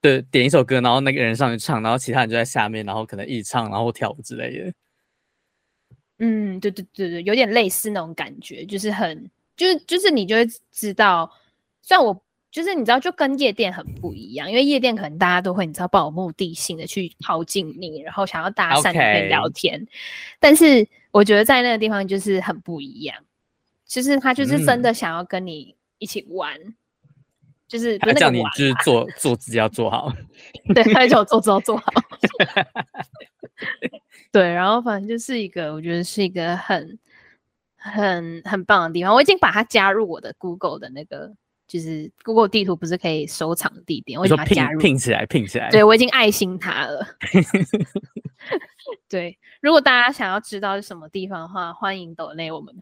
[0.01, 4.73] 对点一首歌，然后那个人上去唱，然后其他人就在下面，然后可能一起唱，然后跳舞之类的。
[6.19, 9.29] 嗯，对对对对，有点类似那种感觉，就是很。
[9.55, 11.31] 就是就是你就会知道，
[11.81, 19.87] 虽然我就是你知道，就跟夜店很不一样，因为夜店可能大家都会你知道抱有目的性的去靠近你，然后想要搭讪跟聊天.
[20.39, 23.17] 但是我觉得在那个地方就是很不一样，
[23.85, 26.75] 其实他就是真的想要跟你一起玩，嗯、
[27.67, 30.13] 就是他叫你就是做做自己要做好，
[30.75, 31.85] 对，他叫我做做做好，
[34.31, 36.99] 对，然后反正就是一个我觉得是一个很。
[37.83, 41.31] 很很棒的地方，我已经把它加入我的 Google 的那个，
[41.67, 45.69] 就是 Google 地图不是可以收藏地点，我已经把它加入拼起来，拼起来。
[45.69, 47.05] 对，我已经爱心它了。
[49.09, 52.73] 对，如果大家想要知道是什么地方的话，欢迎抖内我们。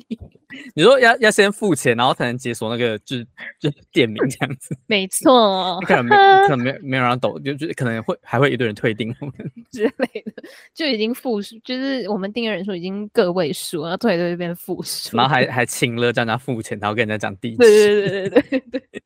[0.74, 3.26] 你说要要先付钱，然后才能解锁那个，就是
[3.58, 4.76] 就是店名这样子。
[4.86, 6.16] 没错，可能没
[6.48, 9.14] 可能没没有人抖，就就可能会还会一堆人退订
[9.70, 17.56] 之类的，就已经负数，就是我们订阅人数已经个位数，然后退都会变负数，然后还还请了叫人家付钱，然后跟人家讲地址。
[17.56, 19.02] 对对对对对对，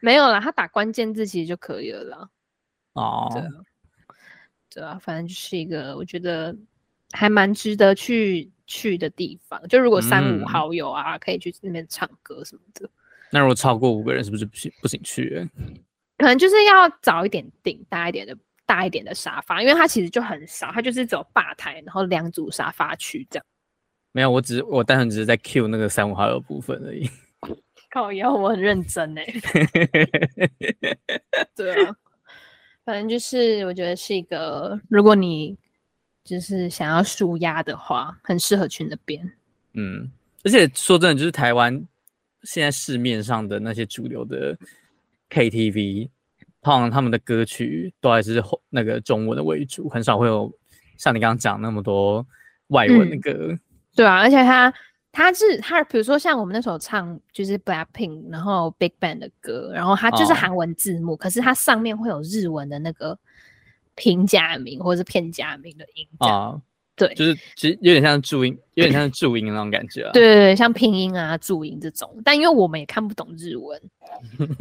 [0.00, 2.28] 没有啦，他打关键字其实就可以了啦。
[2.94, 3.28] 哦。
[4.70, 6.56] 对啊，反正就是一个我觉得
[7.12, 9.60] 还蛮值得去去的地方。
[9.68, 12.88] 就如果三五好友啊，嗯、可以去那边唱歌什么的。
[13.32, 15.48] 那如果超过五个人，是不是不行不行去？
[16.18, 23.44] 可能就是要早一点订大一点的大一点的沙发，因为它其实就很少，它就是只有吧台，然后两组沙发区这样。
[24.12, 27.08] 没有，我只是我单纯只是在 Q 那个三五好友部分而已。
[27.90, 29.26] 靠腰，我很认真哎。
[31.56, 31.96] 对啊。
[32.84, 35.56] 反正就是，我觉得是一个，如果你
[36.24, 39.32] 就是想要舒压的话，很适合去那边。
[39.74, 40.10] 嗯，
[40.44, 41.86] 而且说真的，就是台湾
[42.42, 44.56] 现在市面上的那些主流的
[45.30, 46.08] KTV，
[46.62, 50.52] 通常他们的歌曲都还是那个中文的为主，很少会有
[50.96, 52.26] 像你刚刚讲那么多
[52.68, 53.56] 外文的歌。
[53.94, 54.72] 对啊，而且他
[55.12, 63.18] 他是他，比如说像我们那时候唱就是 Blackpink，然后 Big Bang 的歌，然后他就是韩文字幕，哦、可是它上面会有日文的那个
[63.94, 66.60] 平假名或者是片假名的音啊。
[66.94, 70.12] 对，就是其实有点像注音，有点像注音的那种感觉啊。
[70.12, 73.80] 对对对，像拼音啊、注音这种，但因为我们也看不懂日文，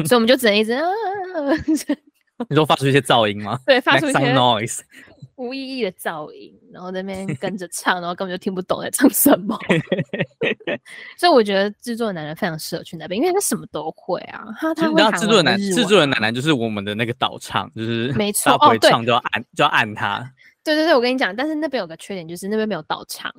[0.07, 0.83] 所以我们就只能一直啊。
[2.47, 3.59] 你说发出一些噪音吗？
[3.65, 4.79] 对，发出一些 noise，
[5.39, 9.57] 无意义的噪音，然后在那边跟着唱，然后根本就听不懂在唱什么。
[11.17, 14.43] 所以我觉得制作人奶奶非常适合去那边，因为他什么都会啊。
[14.59, 20.29] 他他会制作人奶制作人奶奶就是我们的那个导唱，就是没错，不会唱就要按、哦、就要按他。
[20.61, 23.33] 对对对，我跟你讲，但是那边有个缺点，就是那边没有导唱。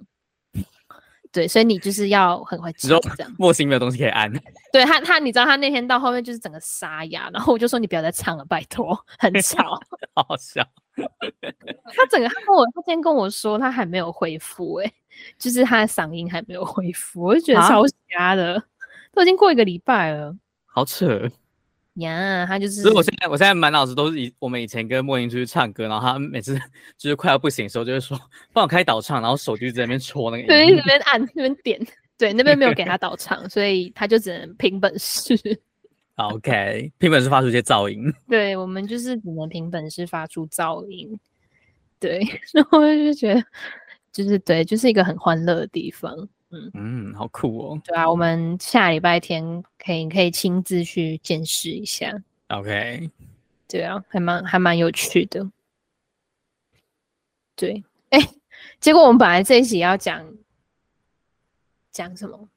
[1.32, 3.32] 对，所以你就是要很会唱这样。
[3.38, 4.32] 莫心没有东西可以按。
[4.72, 9.78] 对他，他你知道他那天到后面就是整个沙哑，然后我就说你不要再唱了，拜托，很吵。
[10.14, 10.66] 好好笑。
[10.96, 14.92] 他整个他跟我他今天跟我说他还没有恢复，哎，
[15.38, 18.64] 就是他的嗓音还没有恢复，我就觉得超瞎的，啊、
[19.12, 21.28] 都已经过一个礼拜了，好扯。
[21.94, 22.82] 呀他就是。
[22.82, 26.58] 所以我现在，我现在满脑子都是以我们以前跟莫英出去唱歌，然后他每次
[26.96, 28.18] 就是快要不行的时候，就会说
[28.52, 30.46] 帮我开导唱，然后手就在那边戳那个。
[30.46, 31.80] 对，那边按，那边点。
[32.16, 35.34] 对，那边没有给他导唱，所以他就只能凭本事。
[36.28, 38.12] OK，凭本事发出一些噪音。
[38.28, 41.18] 对，我们就是只能凭本事发出噪音。
[41.98, 42.20] 对，
[42.52, 43.44] 然后我就觉得，
[44.12, 46.28] 就是对，就是一个很欢乐的地方。
[46.52, 47.82] 嗯嗯，好酷哦！
[47.84, 52.12] 对啊，我们下礼拜天可以可以亲自去见识一下。
[52.48, 53.08] OK，
[53.68, 55.48] 对啊，还蛮还蛮有趣的。
[57.54, 58.18] 对，哎，
[58.80, 60.26] 结果我们本来这一集要讲
[61.92, 62.48] 讲什么？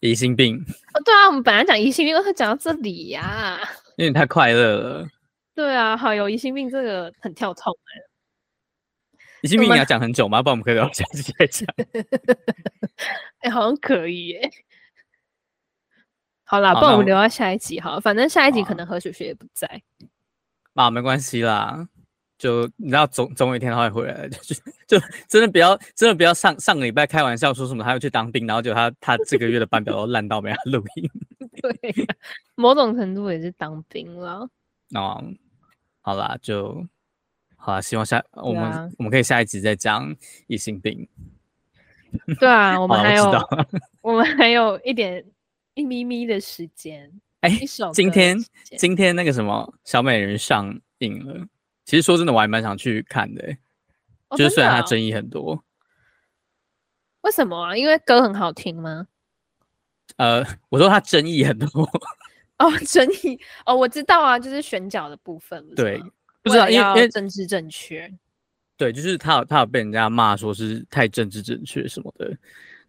[0.00, 0.56] 疑心病。
[0.94, 3.60] 哦，对啊，我们本来讲疑心病，都是讲到这里呀、啊。
[3.96, 5.08] 因为你太快乐了。
[5.54, 7.76] 对啊，好，有疑心病这个很跳痛
[9.42, 10.42] 疑心病你要讲很久吗？
[10.42, 11.66] 不然我们可以聊下一集再讲。
[13.40, 14.50] 哎、欸，好像可以耶。
[16.44, 19.66] 好啦，好不然我们留到下一集好，反正下一集可能何雪雪也不在。
[20.74, 21.88] 啊，啊，没关系啦，
[22.40, 24.56] 就你知道总总有一天他会回来的，就
[24.98, 31.10] 就真的不要真的不要上上个礼拜开玩笑说什么他要去当兵，然后就他他这个月的班表都烂到没法录音。
[31.60, 31.94] 对，
[32.54, 34.48] 某种程度也是当兵了。
[34.94, 35.22] 哦，
[36.00, 36.86] 好啦，就。
[37.62, 41.06] 好啦，希望下我们、啊、我们可以下一集再讲疑心病。
[42.38, 43.66] 对啊，我们还有我，
[44.00, 45.22] 我们还有一点
[45.74, 47.12] 一咪咪的时间。
[47.40, 48.42] 哎、欸，今天
[48.78, 51.46] 今天那个什么小美人上映了。
[51.84, 53.58] 其实说真的，我还蛮想去看的、欸。
[54.28, 55.64] 哦、就是虽然它争议很多、哦。
[57.22, 57.76] 为什么啊？
[57.76, 59.06] 因为歌很好听吗？
[60.16, 61.68] 呃，我说它争议很多。
[62.58, 65.74] 哦，争议哦，我知道啊，就是选角的部分。
[65.74, 66.02] 对。
[66.42, 68.10] 不知道，因为因为政治正确，
[68.74, 72.34] 对，就是他有他有被人家骂说是太政治正确什么的，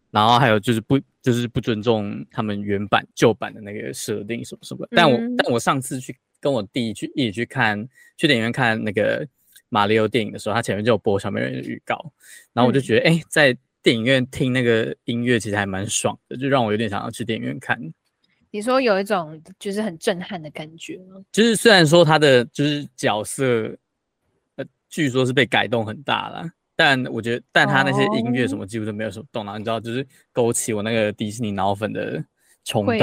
[0.10, 4.88] 然后还有就是不就是不尊重他们原版旧版的那个设定什么什么。
[4.92, 9.26] 但我、嗯、但我上次去跟我弟去一起去看去电影院看那个
[9.70, 12.12] 马里奥电影的时候，他前面就有播小美人的预告，
[12.52, 17.80] 然后我就觉得哎、在电影院听那个音乐其实还蛮爽的，就让我有点想要去电影院看。
[18.52, 21.24] 你说有一种就是很震撼的感觉吗？
[21.32, 23.74] 就是虽然说他的就是角色，
[24.58, 32.22] 呃，据说是被改动很大了，但我觉得，但他那些音乐什么几乎都没有什么动脑，你知道，就是勾起我那个迪士尼脑粉的
[32.66, 32.98] 冲动。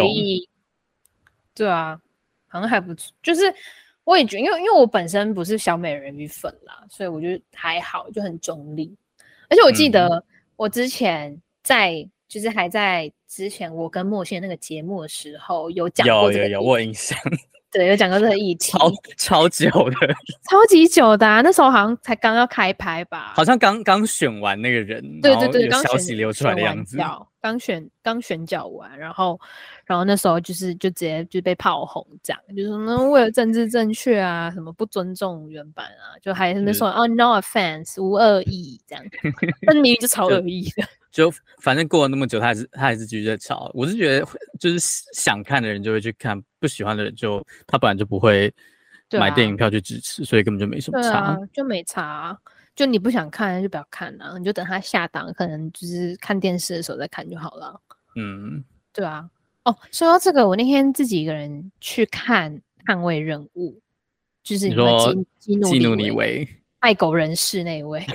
[1.54, 1.98] 对啊，
[2.48, 3.12] 好像还不错。
[3.22, 3.42] 就是
[4.04, 8.92] 我也觉得，因为因为我本身不是小美人鱼粉啦，所以我觉得还好，就很中立。
[9.48, 10.24] 而且我记得
[10.56, 12.08] 我之前在。
[12.28, 17.18] 就是还在之前我跟莫先那个节目的时候有讲过这个，有有有我印象，
[17.72, 20.14] 对，有讲过这个议题，超超久的，
[20.50, 26.98] 超级久的啊，那时候好像才刚要开拍吧，好像刚刚选完那个人，对对对，刚消息流出来的样子，
[27.48, 29.40] 刚选刚选角完，然后
[29.86, 39.04] 然后那时候就是就直接就被炮轰，这样就是那为了政治正确啊，什么不尊重原版啊，就还是那时候哦，no offense，无恶意这样，
[39.66, 40.86] 但明明就超恶意的。
[41.10, 41.32] 就
[41.62, 43.70] 反正过了那么久，他还是他还是继续在吵。
[43.72, 44.26] 我是觉得，
[44.60, 44.78] 就是
[45.14, 48.52] 想看的人就会去看，不喜欢的人就他本来就不会
[49.12, 52.36] 买电影票去支持，啊、所以根本就没什么差，啊、就没差、啊。
[52.78, 57.80] 就你不想看就不要看啊，你就等他下档，可能就是看电视的时候再看就好了。
[58.14, 58.62] 嗯，
[58.92, 59.28] 对啊。
[59.64, 62.54] 哦，说到这个，我那天自己一个人去看
[62.86, 63.72] 《捍卫任务》，
[64.44, 67.98] 就是你说基努李维爱狗人士那一位。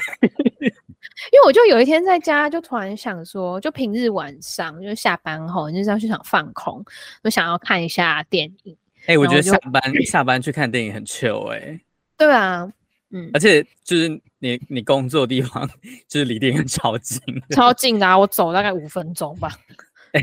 [0.63, 6.81] 因为我就有一天在家，就突然想说，就平日晚上就下班后，就是要去想放空，
[7.21, 8.77] 就想要看一下电影。
[9.01, 11.81] 哎、欸，我觉得下班下班去看电影很 chill 哎、欸。
[12.17, 12.71] 对啊，
[13.11, 15.65] 嗯，而且就是你 你工作的地方
[16.09, 19.49] 就是离电影院超近，超近的啊，我走大概五分钟吧，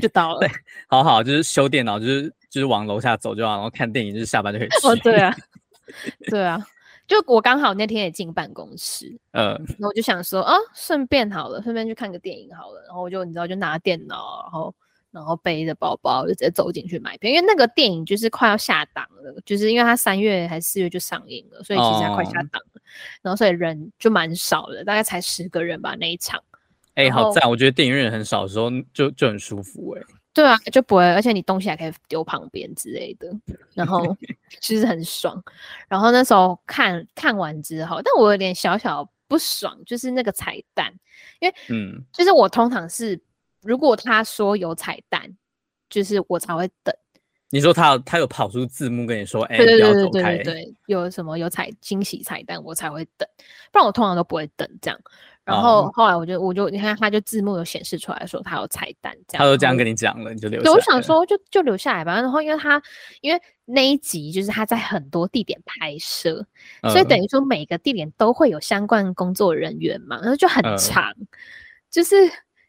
[0.03, 0.41] 就到了。
[0.41, 0.51] 对，
[0.89, 4.87] 好好，就是修电脑，就是就是往楼下走就好，然后看电影，就是下班就可以去。
[4.87, 5.35] 哦，对啊，
[6.29, 6.63] 对啊，
[7.07, 14.75] 就我刚好那天也进办公室，呃，然后我就想说啊，顺便好了，顺便去看个电影好了，然后我就你知道就拿电脑，然后。
[15.13, 22.81] 然后背着包包就直接走进去买票，因为那个电影就是快要下档了，就是因为它三月还是四月就上映了，所以其实它快下档了。
[22.81, 22.83] 哦、
[23.23, 26.41] 然后所以人就蛮少的，大概才十个人吧那一场。
[26.95, 27.49] 哎、欸，好赞！
[27.51, 30.07] 我觉得电影院人很少的时候就就很舒服哎、欸。
[30.33, 33.29] 对啊，就不会，而且你东西还可以丢旁边之类的，
[33.75, 34.17] 然后
[34.61, 35.43] 其 实很爽。
[35.89, 40.93] 然后那时候看看完之后，但我有点小小不爽，就是那个彩蛋，
[41.41, 43.21] 因为嗯，就是我通常是。
[43.63, 45.37] 如果他说有彩蛋，
[45.89, 46.95] 就是我才会等。
[47.53, 53.29] 你说他有他有跑出字幕跟你说，哎、欸，对对对对对对，有什么有彩惊喜彩蛋，我才会等，
[53.73, 54.97] 不然我通常都不会等这样。
[55.45, 60.73] 然后、哦、后来我就我就你看他就字幕有显示出来说他有彩蛋，这样他都这样跟你讲了，你就留下来。
[60.73, 62.15] 对，我想说就就留下来吧。
[62.15, 62.81] 然后因为他
[63.21, 66.47] 因为那一集就是他在很多地点拍摄，
[66.83, 71.27] 嗯、所以等于说每个地点都会有相关工作人员嘛，然后就很长，嗯、
[71.91, 72.15] 就是。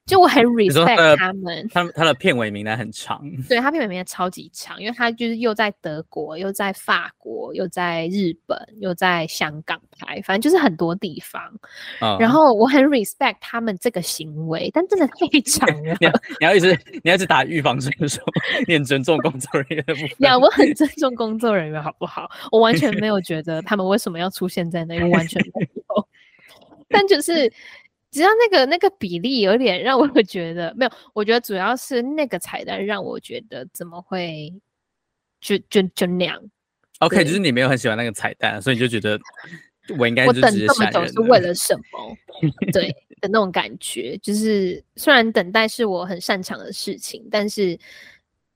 [0.06, 11.42] 就我很 respect 他们，他他的片尾名单很长， 对，他片尾名单超级长，因为他就是又在德国，又在法国，又在日本，又在香港拍，反正就是很多地方。
[12.02, 15.96] 嗯、然后我很 respect 他们这个行为，但真的太长了。
[16.00, 18.22] 你要你要一直你要一直打预防针说，
[18.68, 20.10] 你很尊重工作人员的部分。
[20.20, 22.30] 呀，我很尊重工作人员，好不好？
[22.52, 26.08] 我完全没有觉得他们为什么要出现在那，我完全没有。
[26.90, 27.54] 但就是。
[28.12, 34.54] 只要那个那个比例有点让我觉得没有，我觉得主要是那个彩蛋让我觉得怎么会
[35.40, 36.40] 就就就那样。
[37.00, 39.20] OK，就是你没有很喜欢那个彩蛋，所以你就觉得
[39.98, 42.18] 我应该我等这么久是为了什么？
[42.72, 42.90] 对
[43.22, 47.80] 的那种感觉，就是虽然等待是我很擅长的事情，但是。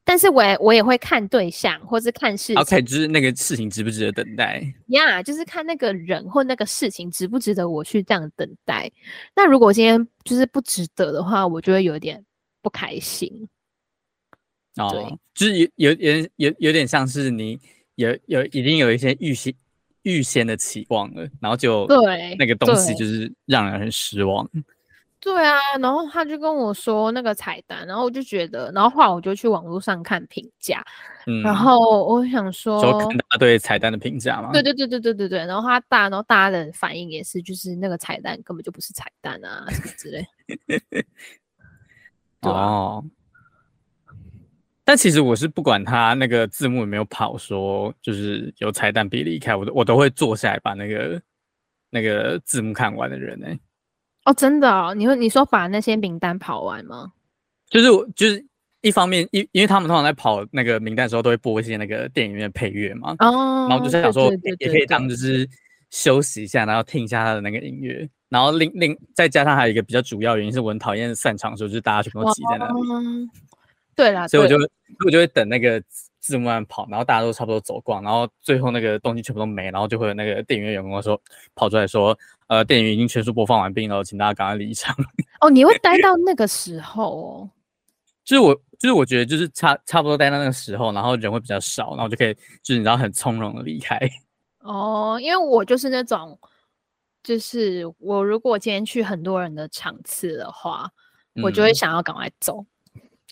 [0.08, 2.56] 但是我也我也会看对象，或是看事情。
[2.58, 4.62] OK，就是那个事情值不值得等待？
[4.90, 8.90] 呀，yeah, 就是看那个人或那个事情值不值得我去这样等待。
[9.36, 12.24] 那如果今天就是不值得的话，我就会有点
[12.62, 13.50] 不开心。
[14.76, 17.60] 哦，对就是有有有有有点像是你
[17.96, 19.52] 有有已经有一些预先
[20.04, 24.48] 预先的期望了，然后就对那个东西就是让人很失望。
[25.26, 30.86] 对啊，然后他就跟我说那个彩蛋，然后我就觉得，然后后来我就去网络上看评价，
[31.26, 40.28] 嗯，然后我想说，说看大家对彩蛋的评价嘛，对对对对对对对，然后他大，然后大家的反应也是，就是那个彩蛋根本就不是彩蛋啊什么之类。
[42.42, 43.04] 哦，
[44.84, 51.20] 但其实我是不管他那个字幕有没有跑，说就是有彩蛋别离开，我都我都会坐下来把那个
[51.90, 53.60] 那个字幕看完的人呢、欸。
[54.26, 54.94] 哦，真的哦？
[54.94, 57.12] 你会你说把那些名单跑完吗？
[57.70, 58.46] 就是我就是
[58.82, 63.16] 一方面，因因为他们通常在跑那个名单的时候，都会播一些那个电影院配乐嘛。
[63.20, 63.68] 哦。
[63.70, 65.48] 然后就是想说，也可以当就是
[65.92, 68.08] 休息一下，然后听一下他的那个音乐。
[68.30, 73.30] 然后另另再加上还有一个比较主要原因，是我很讨厌散场的时候，就是大家全部挤在那里。
[73.96, 74.58] 对啦，所以我就
[75.06, 75.82] 我就会等那个
[76.26, 81.20] 字幕慢跑，然后大家都差不多走光，然后最后那个东西全部都没，然后就会有那个电影院员工说
[81.54, 82.18] 跑出来说。
[82.48, 84.96] 呃，电影已经全数播放完毕了，请大家赶快离场。
[85.42, 87.50] 哦，你会待到那个时候哦？
[88.24, 94.00] 就是我，就是我觉得，就是差差不多待到那个时候，然后人会比较少，然后就可以，就是你知道，很从容的离开。
[94.62, 96.38] 哦，因为我就是那种，
[97.24, 100.88] 就是我如果今天去很多人的场次的话，
[101.34, 102.64] 嗯、我就会想要赶快走。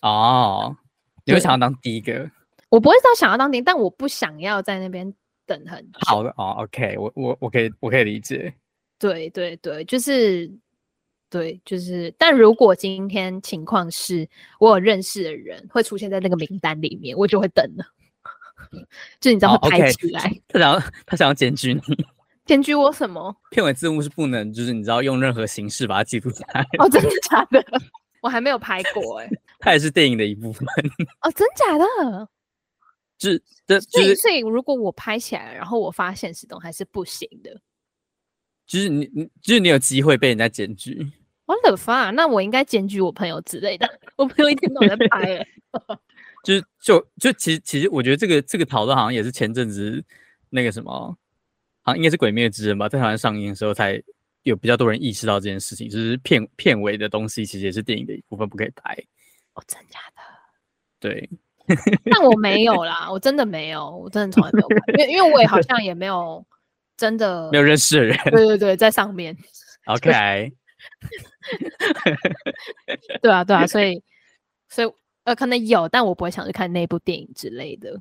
[0.02, 0.76] 哦，
[1.24, 2.32] 你会想要当第一个？
[2.74, 5.14] 我不会说想要当兵，但我不想要在那边
[5.46, 6.00] 等很久。
[6.08, 8.52] 好的，哦，OK，我我我可以我可以理解。
[8.98, 10.52] 对对对，就是，
[11.30, 14.28] 对就是，但如果今天情况是
[14.60, 17.86] 我有认识的人会出现在那个名单里面，我就会等了。
[19.22, 22.06] 就你知道会拍起来，哦 okay、他想要他想要检举你，
[22.44, 23.36] 检举我什么？
[23.52, 26.66] 片尾字幕是不能，就是你知道用任何形式把它记录下来。
[26.80, 27.64] 哦，真的假的？
[28.24, 29.42] 我还没有拍过哎、欸。
[29.60, 30.68] 它也是电影的一部分。
[31.22, 32.28] 哦，真假的？
[33.30, 37.62] 是这，所以所以如果我拍起来，然后我发现实动还是不行的。
[38.66, 41.12] 就是你，你就是你有机会被人家检举。
[41.46, 42.10] 我的发！
[42.12, 44.00] 那我应该检举我朋友之类的。
[44.16, 45.48] 我朋友一天到晚在拍、欸，
[46.44, 50.04] 就是就就其实其实我觉得这个这个讨论好像也是前阵子
[50.50, 50.92] 那个什么，
[51.82, 54.02] 好像应该是《鬼灭之刃》吧，在台湾上映的时候才
[54.44, 58.96] 有比较多人意识到这件事情，就是片片尾的东西其实也是电影的一部分，不可以拍。
[59.56, 60.22] 哦，真假的？
[61.00, 61.30] 对。
[62.12, 66.46] 但我没有啦，我真的没有，我真的从来没有拍，因为因为我也好像也没有。
[66.96, 68.16] 真的没有认识的人。
[68.26, 69.36] 对对对，在上面。
[69.88, 70.12] OK。
[73.20, 74.00] 对啊，对啊，所以
[74.70, 74.92] 所以
[75.24, 78.00] 呃，可能有，但我不会想去看那部电影之类的。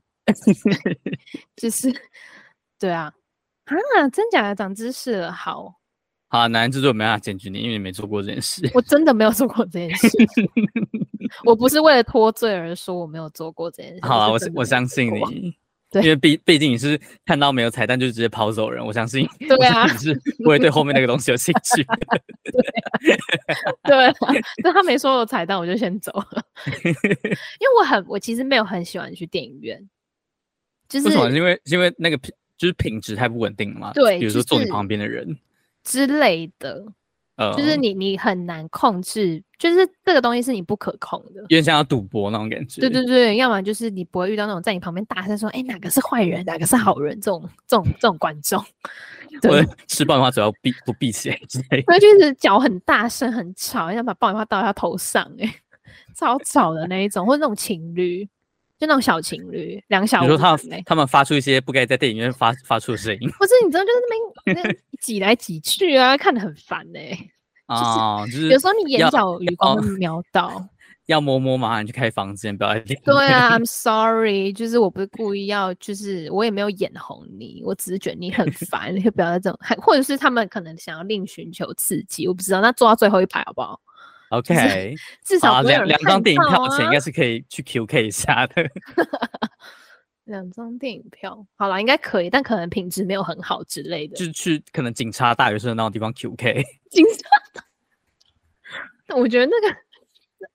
[1.57, 1.91] 就是
[2.79, 3.11] 对啊，
[3.65, 5.75] 啊，真假的长知识了，好。
[6.33, 8.67] 好、啊，男人制作没办法检举你，因为你没做过这件事。
[8.73, 10.09] 我真的没有做过这件事，
[11.45, 14.01] 我不是为了脱罪而说我没有做过这件事。
[14.01, 15.55] 好啊，我我相信你，
[15.91, 19.29] 对，因为毕毕竟你是看到没有彩蛋就直接跑走人，我相信。
[19.47, 21.85] 对啊，你是不会对后面那个东西有兴趣。
[23.85, 24.15] 对啊，
[24.65, 26.43] 那 他没说有彩蛋，我就先走了。
[26.83, 29.87] 因为我很，我其实没有很喜欢去电影院，
[30.89, 31.31] 就是为什么？
[31.37, 33.93] 因为因为那个品就是品质太不稳定了嘛。
[33.93, 35.37] 对，比如说坐你旁边的人。
[35.85, 36.85] 之类的，
[37.37, 42.81] 呃，就是你你很难控制，就是这个东西是你不可控的，有点像要赌博那种感觉。
[42.81, 48.63] 对对对，要么就是你不会遇到那种在你旁边大声说，哎、欸，哪个是坏人，哪个是好人，这种这种这种观众。
[49.41, 51.85] 对，吃爆米花主要闭不闭起来之类的。
[51.85, 55.55] 对，就是脚很大声很吵，想把爆米花倒在他头上，哎，
[56.15, 58.29] 超吵的那一种，或者那种情侣。
[58.83, 63.97] 就那种小情侣，两小，你说他们他们发出一些不该在电影院发发出的声音，不是你知道，就是
[64.45, 67.31] 那边 挤来挤去啊，看得很烦呢、欸。
[67.67, 70.67] 啊、就是，就是有时候你眼角余光会瞄到，
[71.07, 72.75] 要摸摸嘛，你去开房间，不要。
[73.05, 83.79] 对啊，I'm sorry， 就是我不是故意要，就是我也没有眼红你，我只是觉得你很烦，你就不要在这种，或者是他们可能想要另寻求刺激，我不知道，那坐到最后一排好不好
[84.33, 88.69] ？OK，至少两两张电影票钱应该是可以去 QK 一下的。
[90.25, 94.17] 两张电影票，好了，应该可以，但可能品质没有很好之类的。
[94.17, 96.63] 就是去可能警察大学生那种地方 QK。
[96.91, 97.29] 警察，
[99.07, 99.77] 但 我觉得那个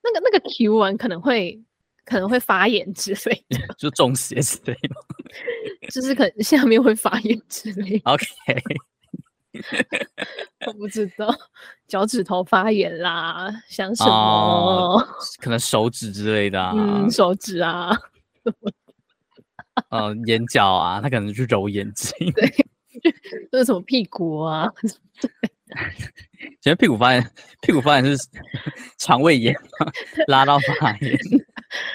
[0.01, 1.61] 那个那个 Q 完可能会
[2.05, 8.11] 可能会发炎之类的，就中邪之类的，就是可能下面会发炎之类的。
[8.11, 8.25] OK。
[10.65, 11.33] 我不知道，
[11.87, 14.11] 脚趾头发炎啦，想什么？
[14.11, 15.07] 哦、
[15.39, 17.95] 可能手指之类的啊，嗯、手指啊，
[19.89, 22.51] 呃，眼角啊，他可能去揉眼睛，对，
[23.51, 24.71] 这是什么屁股啊？
[26.61, 27.31] 觉得屁股发炎，
[27.61, 28.17] 屁股发炎是
[28.97, 29.55] 肠胃炎
[30.27, 31.17] 拉到发炎，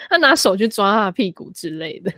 [0.09, 2.13] 他拿手去抓他的屁股之类的。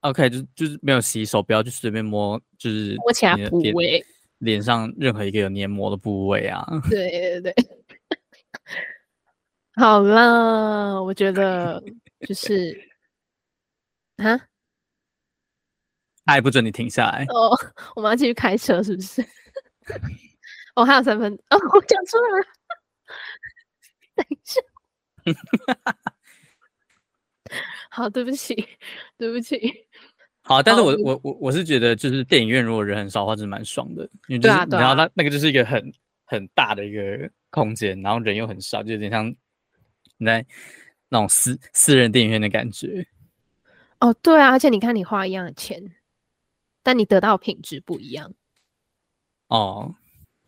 [0.00, 4.04] OK，就就是没有洗手，不要去随便摸，就是摸其他部位。
[4.40, 7.54] 脸上任何一个有黏膜的部位啊， 对对对，
[9.76, 11.82] 好了，我觉得
[12.26, 12.76] 就是
[14.16, 14.36] 啊，
[16.24, 17.24] 他还不准你停下来。
[17.28, 17.50] 哦，
[17.96, 19.22] 我们要继续开车是不是？
[20.76, 22.46] 哦，还有三分哦，我讲出来了，
[24.14, 24.60] 等一下，
[27.90, 28.54] 好，对不起，
[29.18, 29.88] 对不起。
[30.50, 35.92] 好，但是我、oh, 我我我是觉得，就是电影院如果人很少的话，就是蛮爽的，因为就是你知道，那那个就是一个很
[36.24, 39.32] 很大的一个空间，然后人又很少，就有点像
[40.18, 40.44] 你在
[41.08, 43.06] 那种私私人电影院的感觉。
[44.00, 45.80] 哦、oh,，对啊，而且你看，你花一样的钱，
[46.82, 48.34] 但你得到品质不一样，
[49.46, 49.94] 哦、oh.，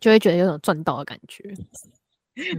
[0.01, 1.45] 就会觉得有种赚到的感觉。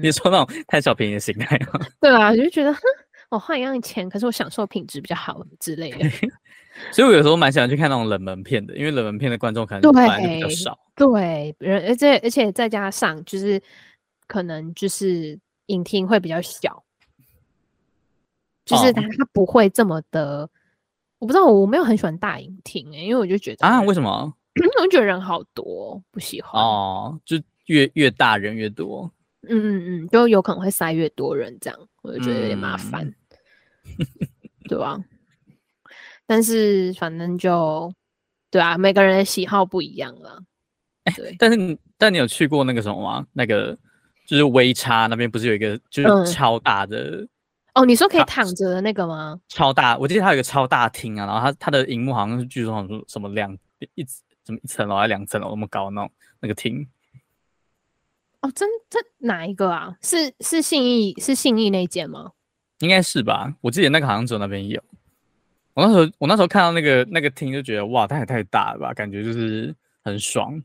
[0.01, 1.79] 你说那种贪小便宜的心态吗？
[2.01, 2.81] 对啊，就觉得哼，
[3.29, 5.99] 我花一样的钱，可是我享受品质比较好之类的。
[6.93, 10.79] 所以，我有时候蛮喜欢去看那种冷门片的，因为冷门片的观众可能本来就比较少。
[10.97, 13.61] 对，而且而且再加上就是
[14.27, 16.85] 可能就是影厅会比较小，
[18.65, 20.43] 就是它它不会这么的。
[20.43, 20.51] 哦、
[21.21, 24.35] 我不知道，我没有很喜欢大影厅诶、欸，因为我就觉得啊，为什么？
[24.81, 27.19] 我觉得人好多，不喜欢哦。
[27.25, 29.11] 就越越大人越多，
[29.49, 33.05] 嗯嗯嗯，就有可能会塞越多人，这样我就觉得有点麻烦，
[33.87, 34.07] 嗯、
[34.69, 35.05] 对吧、啊？
[36.27, 37.93] 但是反正就
[38.51, 40.41] 对啊，每个人的喜好不一样了。
[41.17, 43.27] 对，欸、但是但你有去过那个什么吗？
[43.33, 43.77] 那个
[44.27, 47.29] 就是微差那边不是有一个就是超大的、嗯、
[47.75, 47.85] 哦？
[47.85, 49.39] 你说可以躺着的那个吗？
[49.49, 53.53] 超大，我记得它有一个超大厅啊，然后它它的荧幕好像是据说好像什么两
[53.95, 54.05] 一
[54.43, 56.11] 怎么一层楼还两层楼那么高那种
[56.41, 56.89] 那个厅。
[58.41, 59.97] 哦，真这哪一个啊？
[60.01, 62.31] 是是信义是信义那间吗？
[62.79, 64.83] 应该是吧，我记得那个好像只有那边有。
[65.75, 70.63] 我那时候，我那时候看到那个那个厅，就觉得哇，它也太大了吧，感觉就是很爽。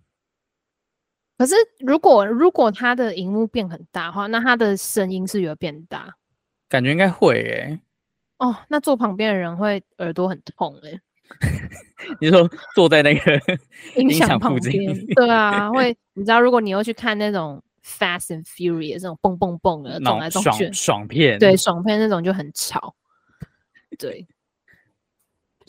[1.37, 6.15] 可是，如果如果它的荧幕变很大的话，那它的声音是有变大？
[6.67, 7.79] 感觉应该会诶、欸。
[8.37, 11.01] 哦，那坐旁边的人会耳朵很痛诶、欸。
[12.21, 13.39] 你说坐在那个
[13.95, 15.05] 音响旁边？
[15.15, 15.95] 对啊，会。
[16.13, 22.93] 你知道，如果你又去看那种 Fast and Furious 那种蹦蹦蹦的，动来动去爽，爽片，对，爽片那种就很吵。
[23.97, 24.27] 对。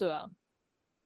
[0.00, 0.24] 对啊，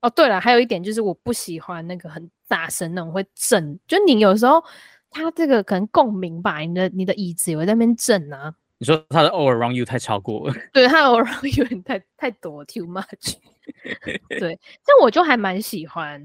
[0.03, 4.63] 哦，对了，还有一点就是我不喜欢那个很大声那种会震，就你有时候
[5.11, 8.55] 它这个可能共鸣吧，你的你的椅子也会在那边震啊。
[8.79, 13.35] 你说它的 all around you 太超过了， 对，它的 all around you 有点太太多，too much。
[14.39, 16.25] 对，但我就还蛮喜欢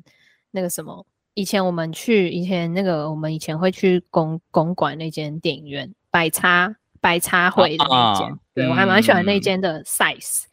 [0.52, 10.44] 那个什么，以前我们去以前那个我们以前会去公公馆那间电影院，百叉百叉会的那间，啊、对、嗯、我还蛮喜欢那间的 size，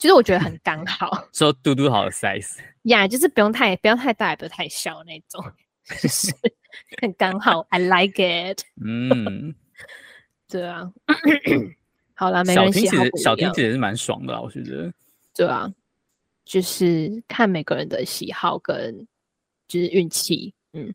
[0.00, 5.44] 就是我觉得很 刚好，说嘟嘟好的 size，呀， yeah, 就是不用太不要太大也不要太小那种，
[6.00, 6.32] 就是
[7.02, 9.54] 很刚好，I like it，嗯。
[10.48, 10.90] 对啊，
[12.16, 12.84] 好啦，没关系。
[13.22, 14.92] 小听其实也是蛮爽的，我觉得。
[15.32, 15.70] 对啊，
[16.44, 19.06] 就是看每个人的喜好跟
[19.68, 20.92] 就是运气，嗯，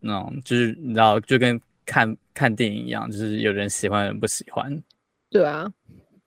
[0.00, 4.82] 那、就是你知道，就跟看看电影一样，就是有人喜欢，有人不喜欢。
[5.30, 5.66] 对啊，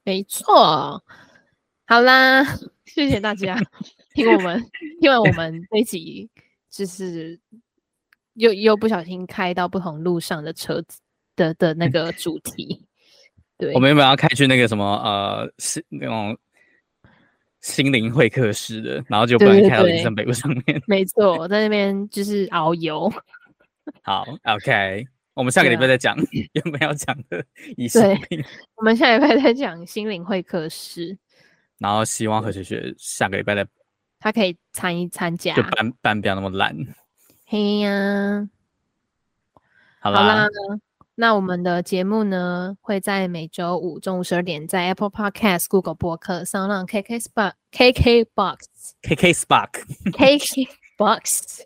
[0.03, 1.03] 没错。
[1.91, 2.41] 好啦，
[2.85, 3.59] 谢谢大家
[4.13, 4.65] 听我们
[5.01, 6.29] 因为我们这一集，
[6.69, 7.37] 就是
[8.35, 11.01] 又又不小心开到不同路上的车子。
[11.35, 12.85] 的的那个主题，
[13.57, 16.37] 对，我们原本要开去那个什么呃，是那种
[17.61, 20.61] 心灵会客室的，然后就不能开到林森北路上面。
[20.63, 23.11] 对对对没错，我在那边就是遨游。
[24.03, 27.43] 好，OK，我们下个礼拜再讲有没有要讲的
[27.77, 28.01] 仪式。
[28.01, 31.17] 对， 我们下礼拜再讲心灵会客室。
[31.81, 33.67] 然后希望何雪雪下个礼拜的，
[34.19, 36.77] 他可以参一参加，就班班不要那么懒。
[37.47, 38.49] 嘿呀、啊，
[39.99, 40.47] 好啦。
[41.15, 48.67] 那我们的节目呢，会在每周五中午十二点，在 Apple Podcast、Google 播客、SoundOn、KK Box、KK Box、
[49.01, 49.69] KK Spock、
[50.13, 51.63] KK Box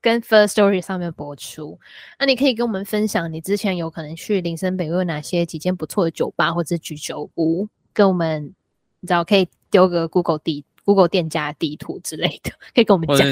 [0.00, 1.78] 跟 First Story 上面播出。
[2.18, 8.54] 那你可以跟我们分享，你之前有可能去林森北路哪些几间不错的酒吧或者居酒屋，跟我们，
[9.00, 13.26] 你知道可以丢个 Google 地 Google 店家地图之类的，可以跟我们讲。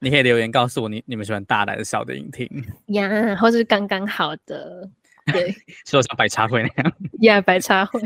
[0.00, 2.48] 你可以留言告诉我你，你你们喜欢大的还是小的影厅
[2.86, 4.88] 呀，或是刚刚好的。
[5.30, 8.00] 对，说像白茶会那样，Yeah，白茶会。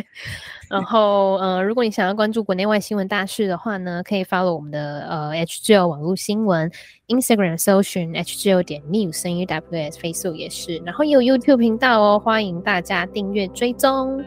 [0.68, 6.68] 然后，呃，如果你想要关注国内外新闻大事的话呢，可以 follow 我们的呃 HGL 网络新闻
[7.06, 10.78] ，Instagram 搜寻 HGL 点 news，声音 WS，Facebook 也是。
[10.78, 14.24] 然后也有 YouTube 频道哦，欢迎大家订阅追踪。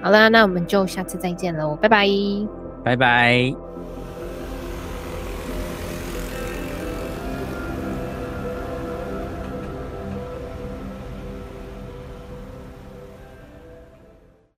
[0.00, 2.06] 好啦，那我们就下次再见喽，拜拜，
[2.86, 3.65] 拜拜。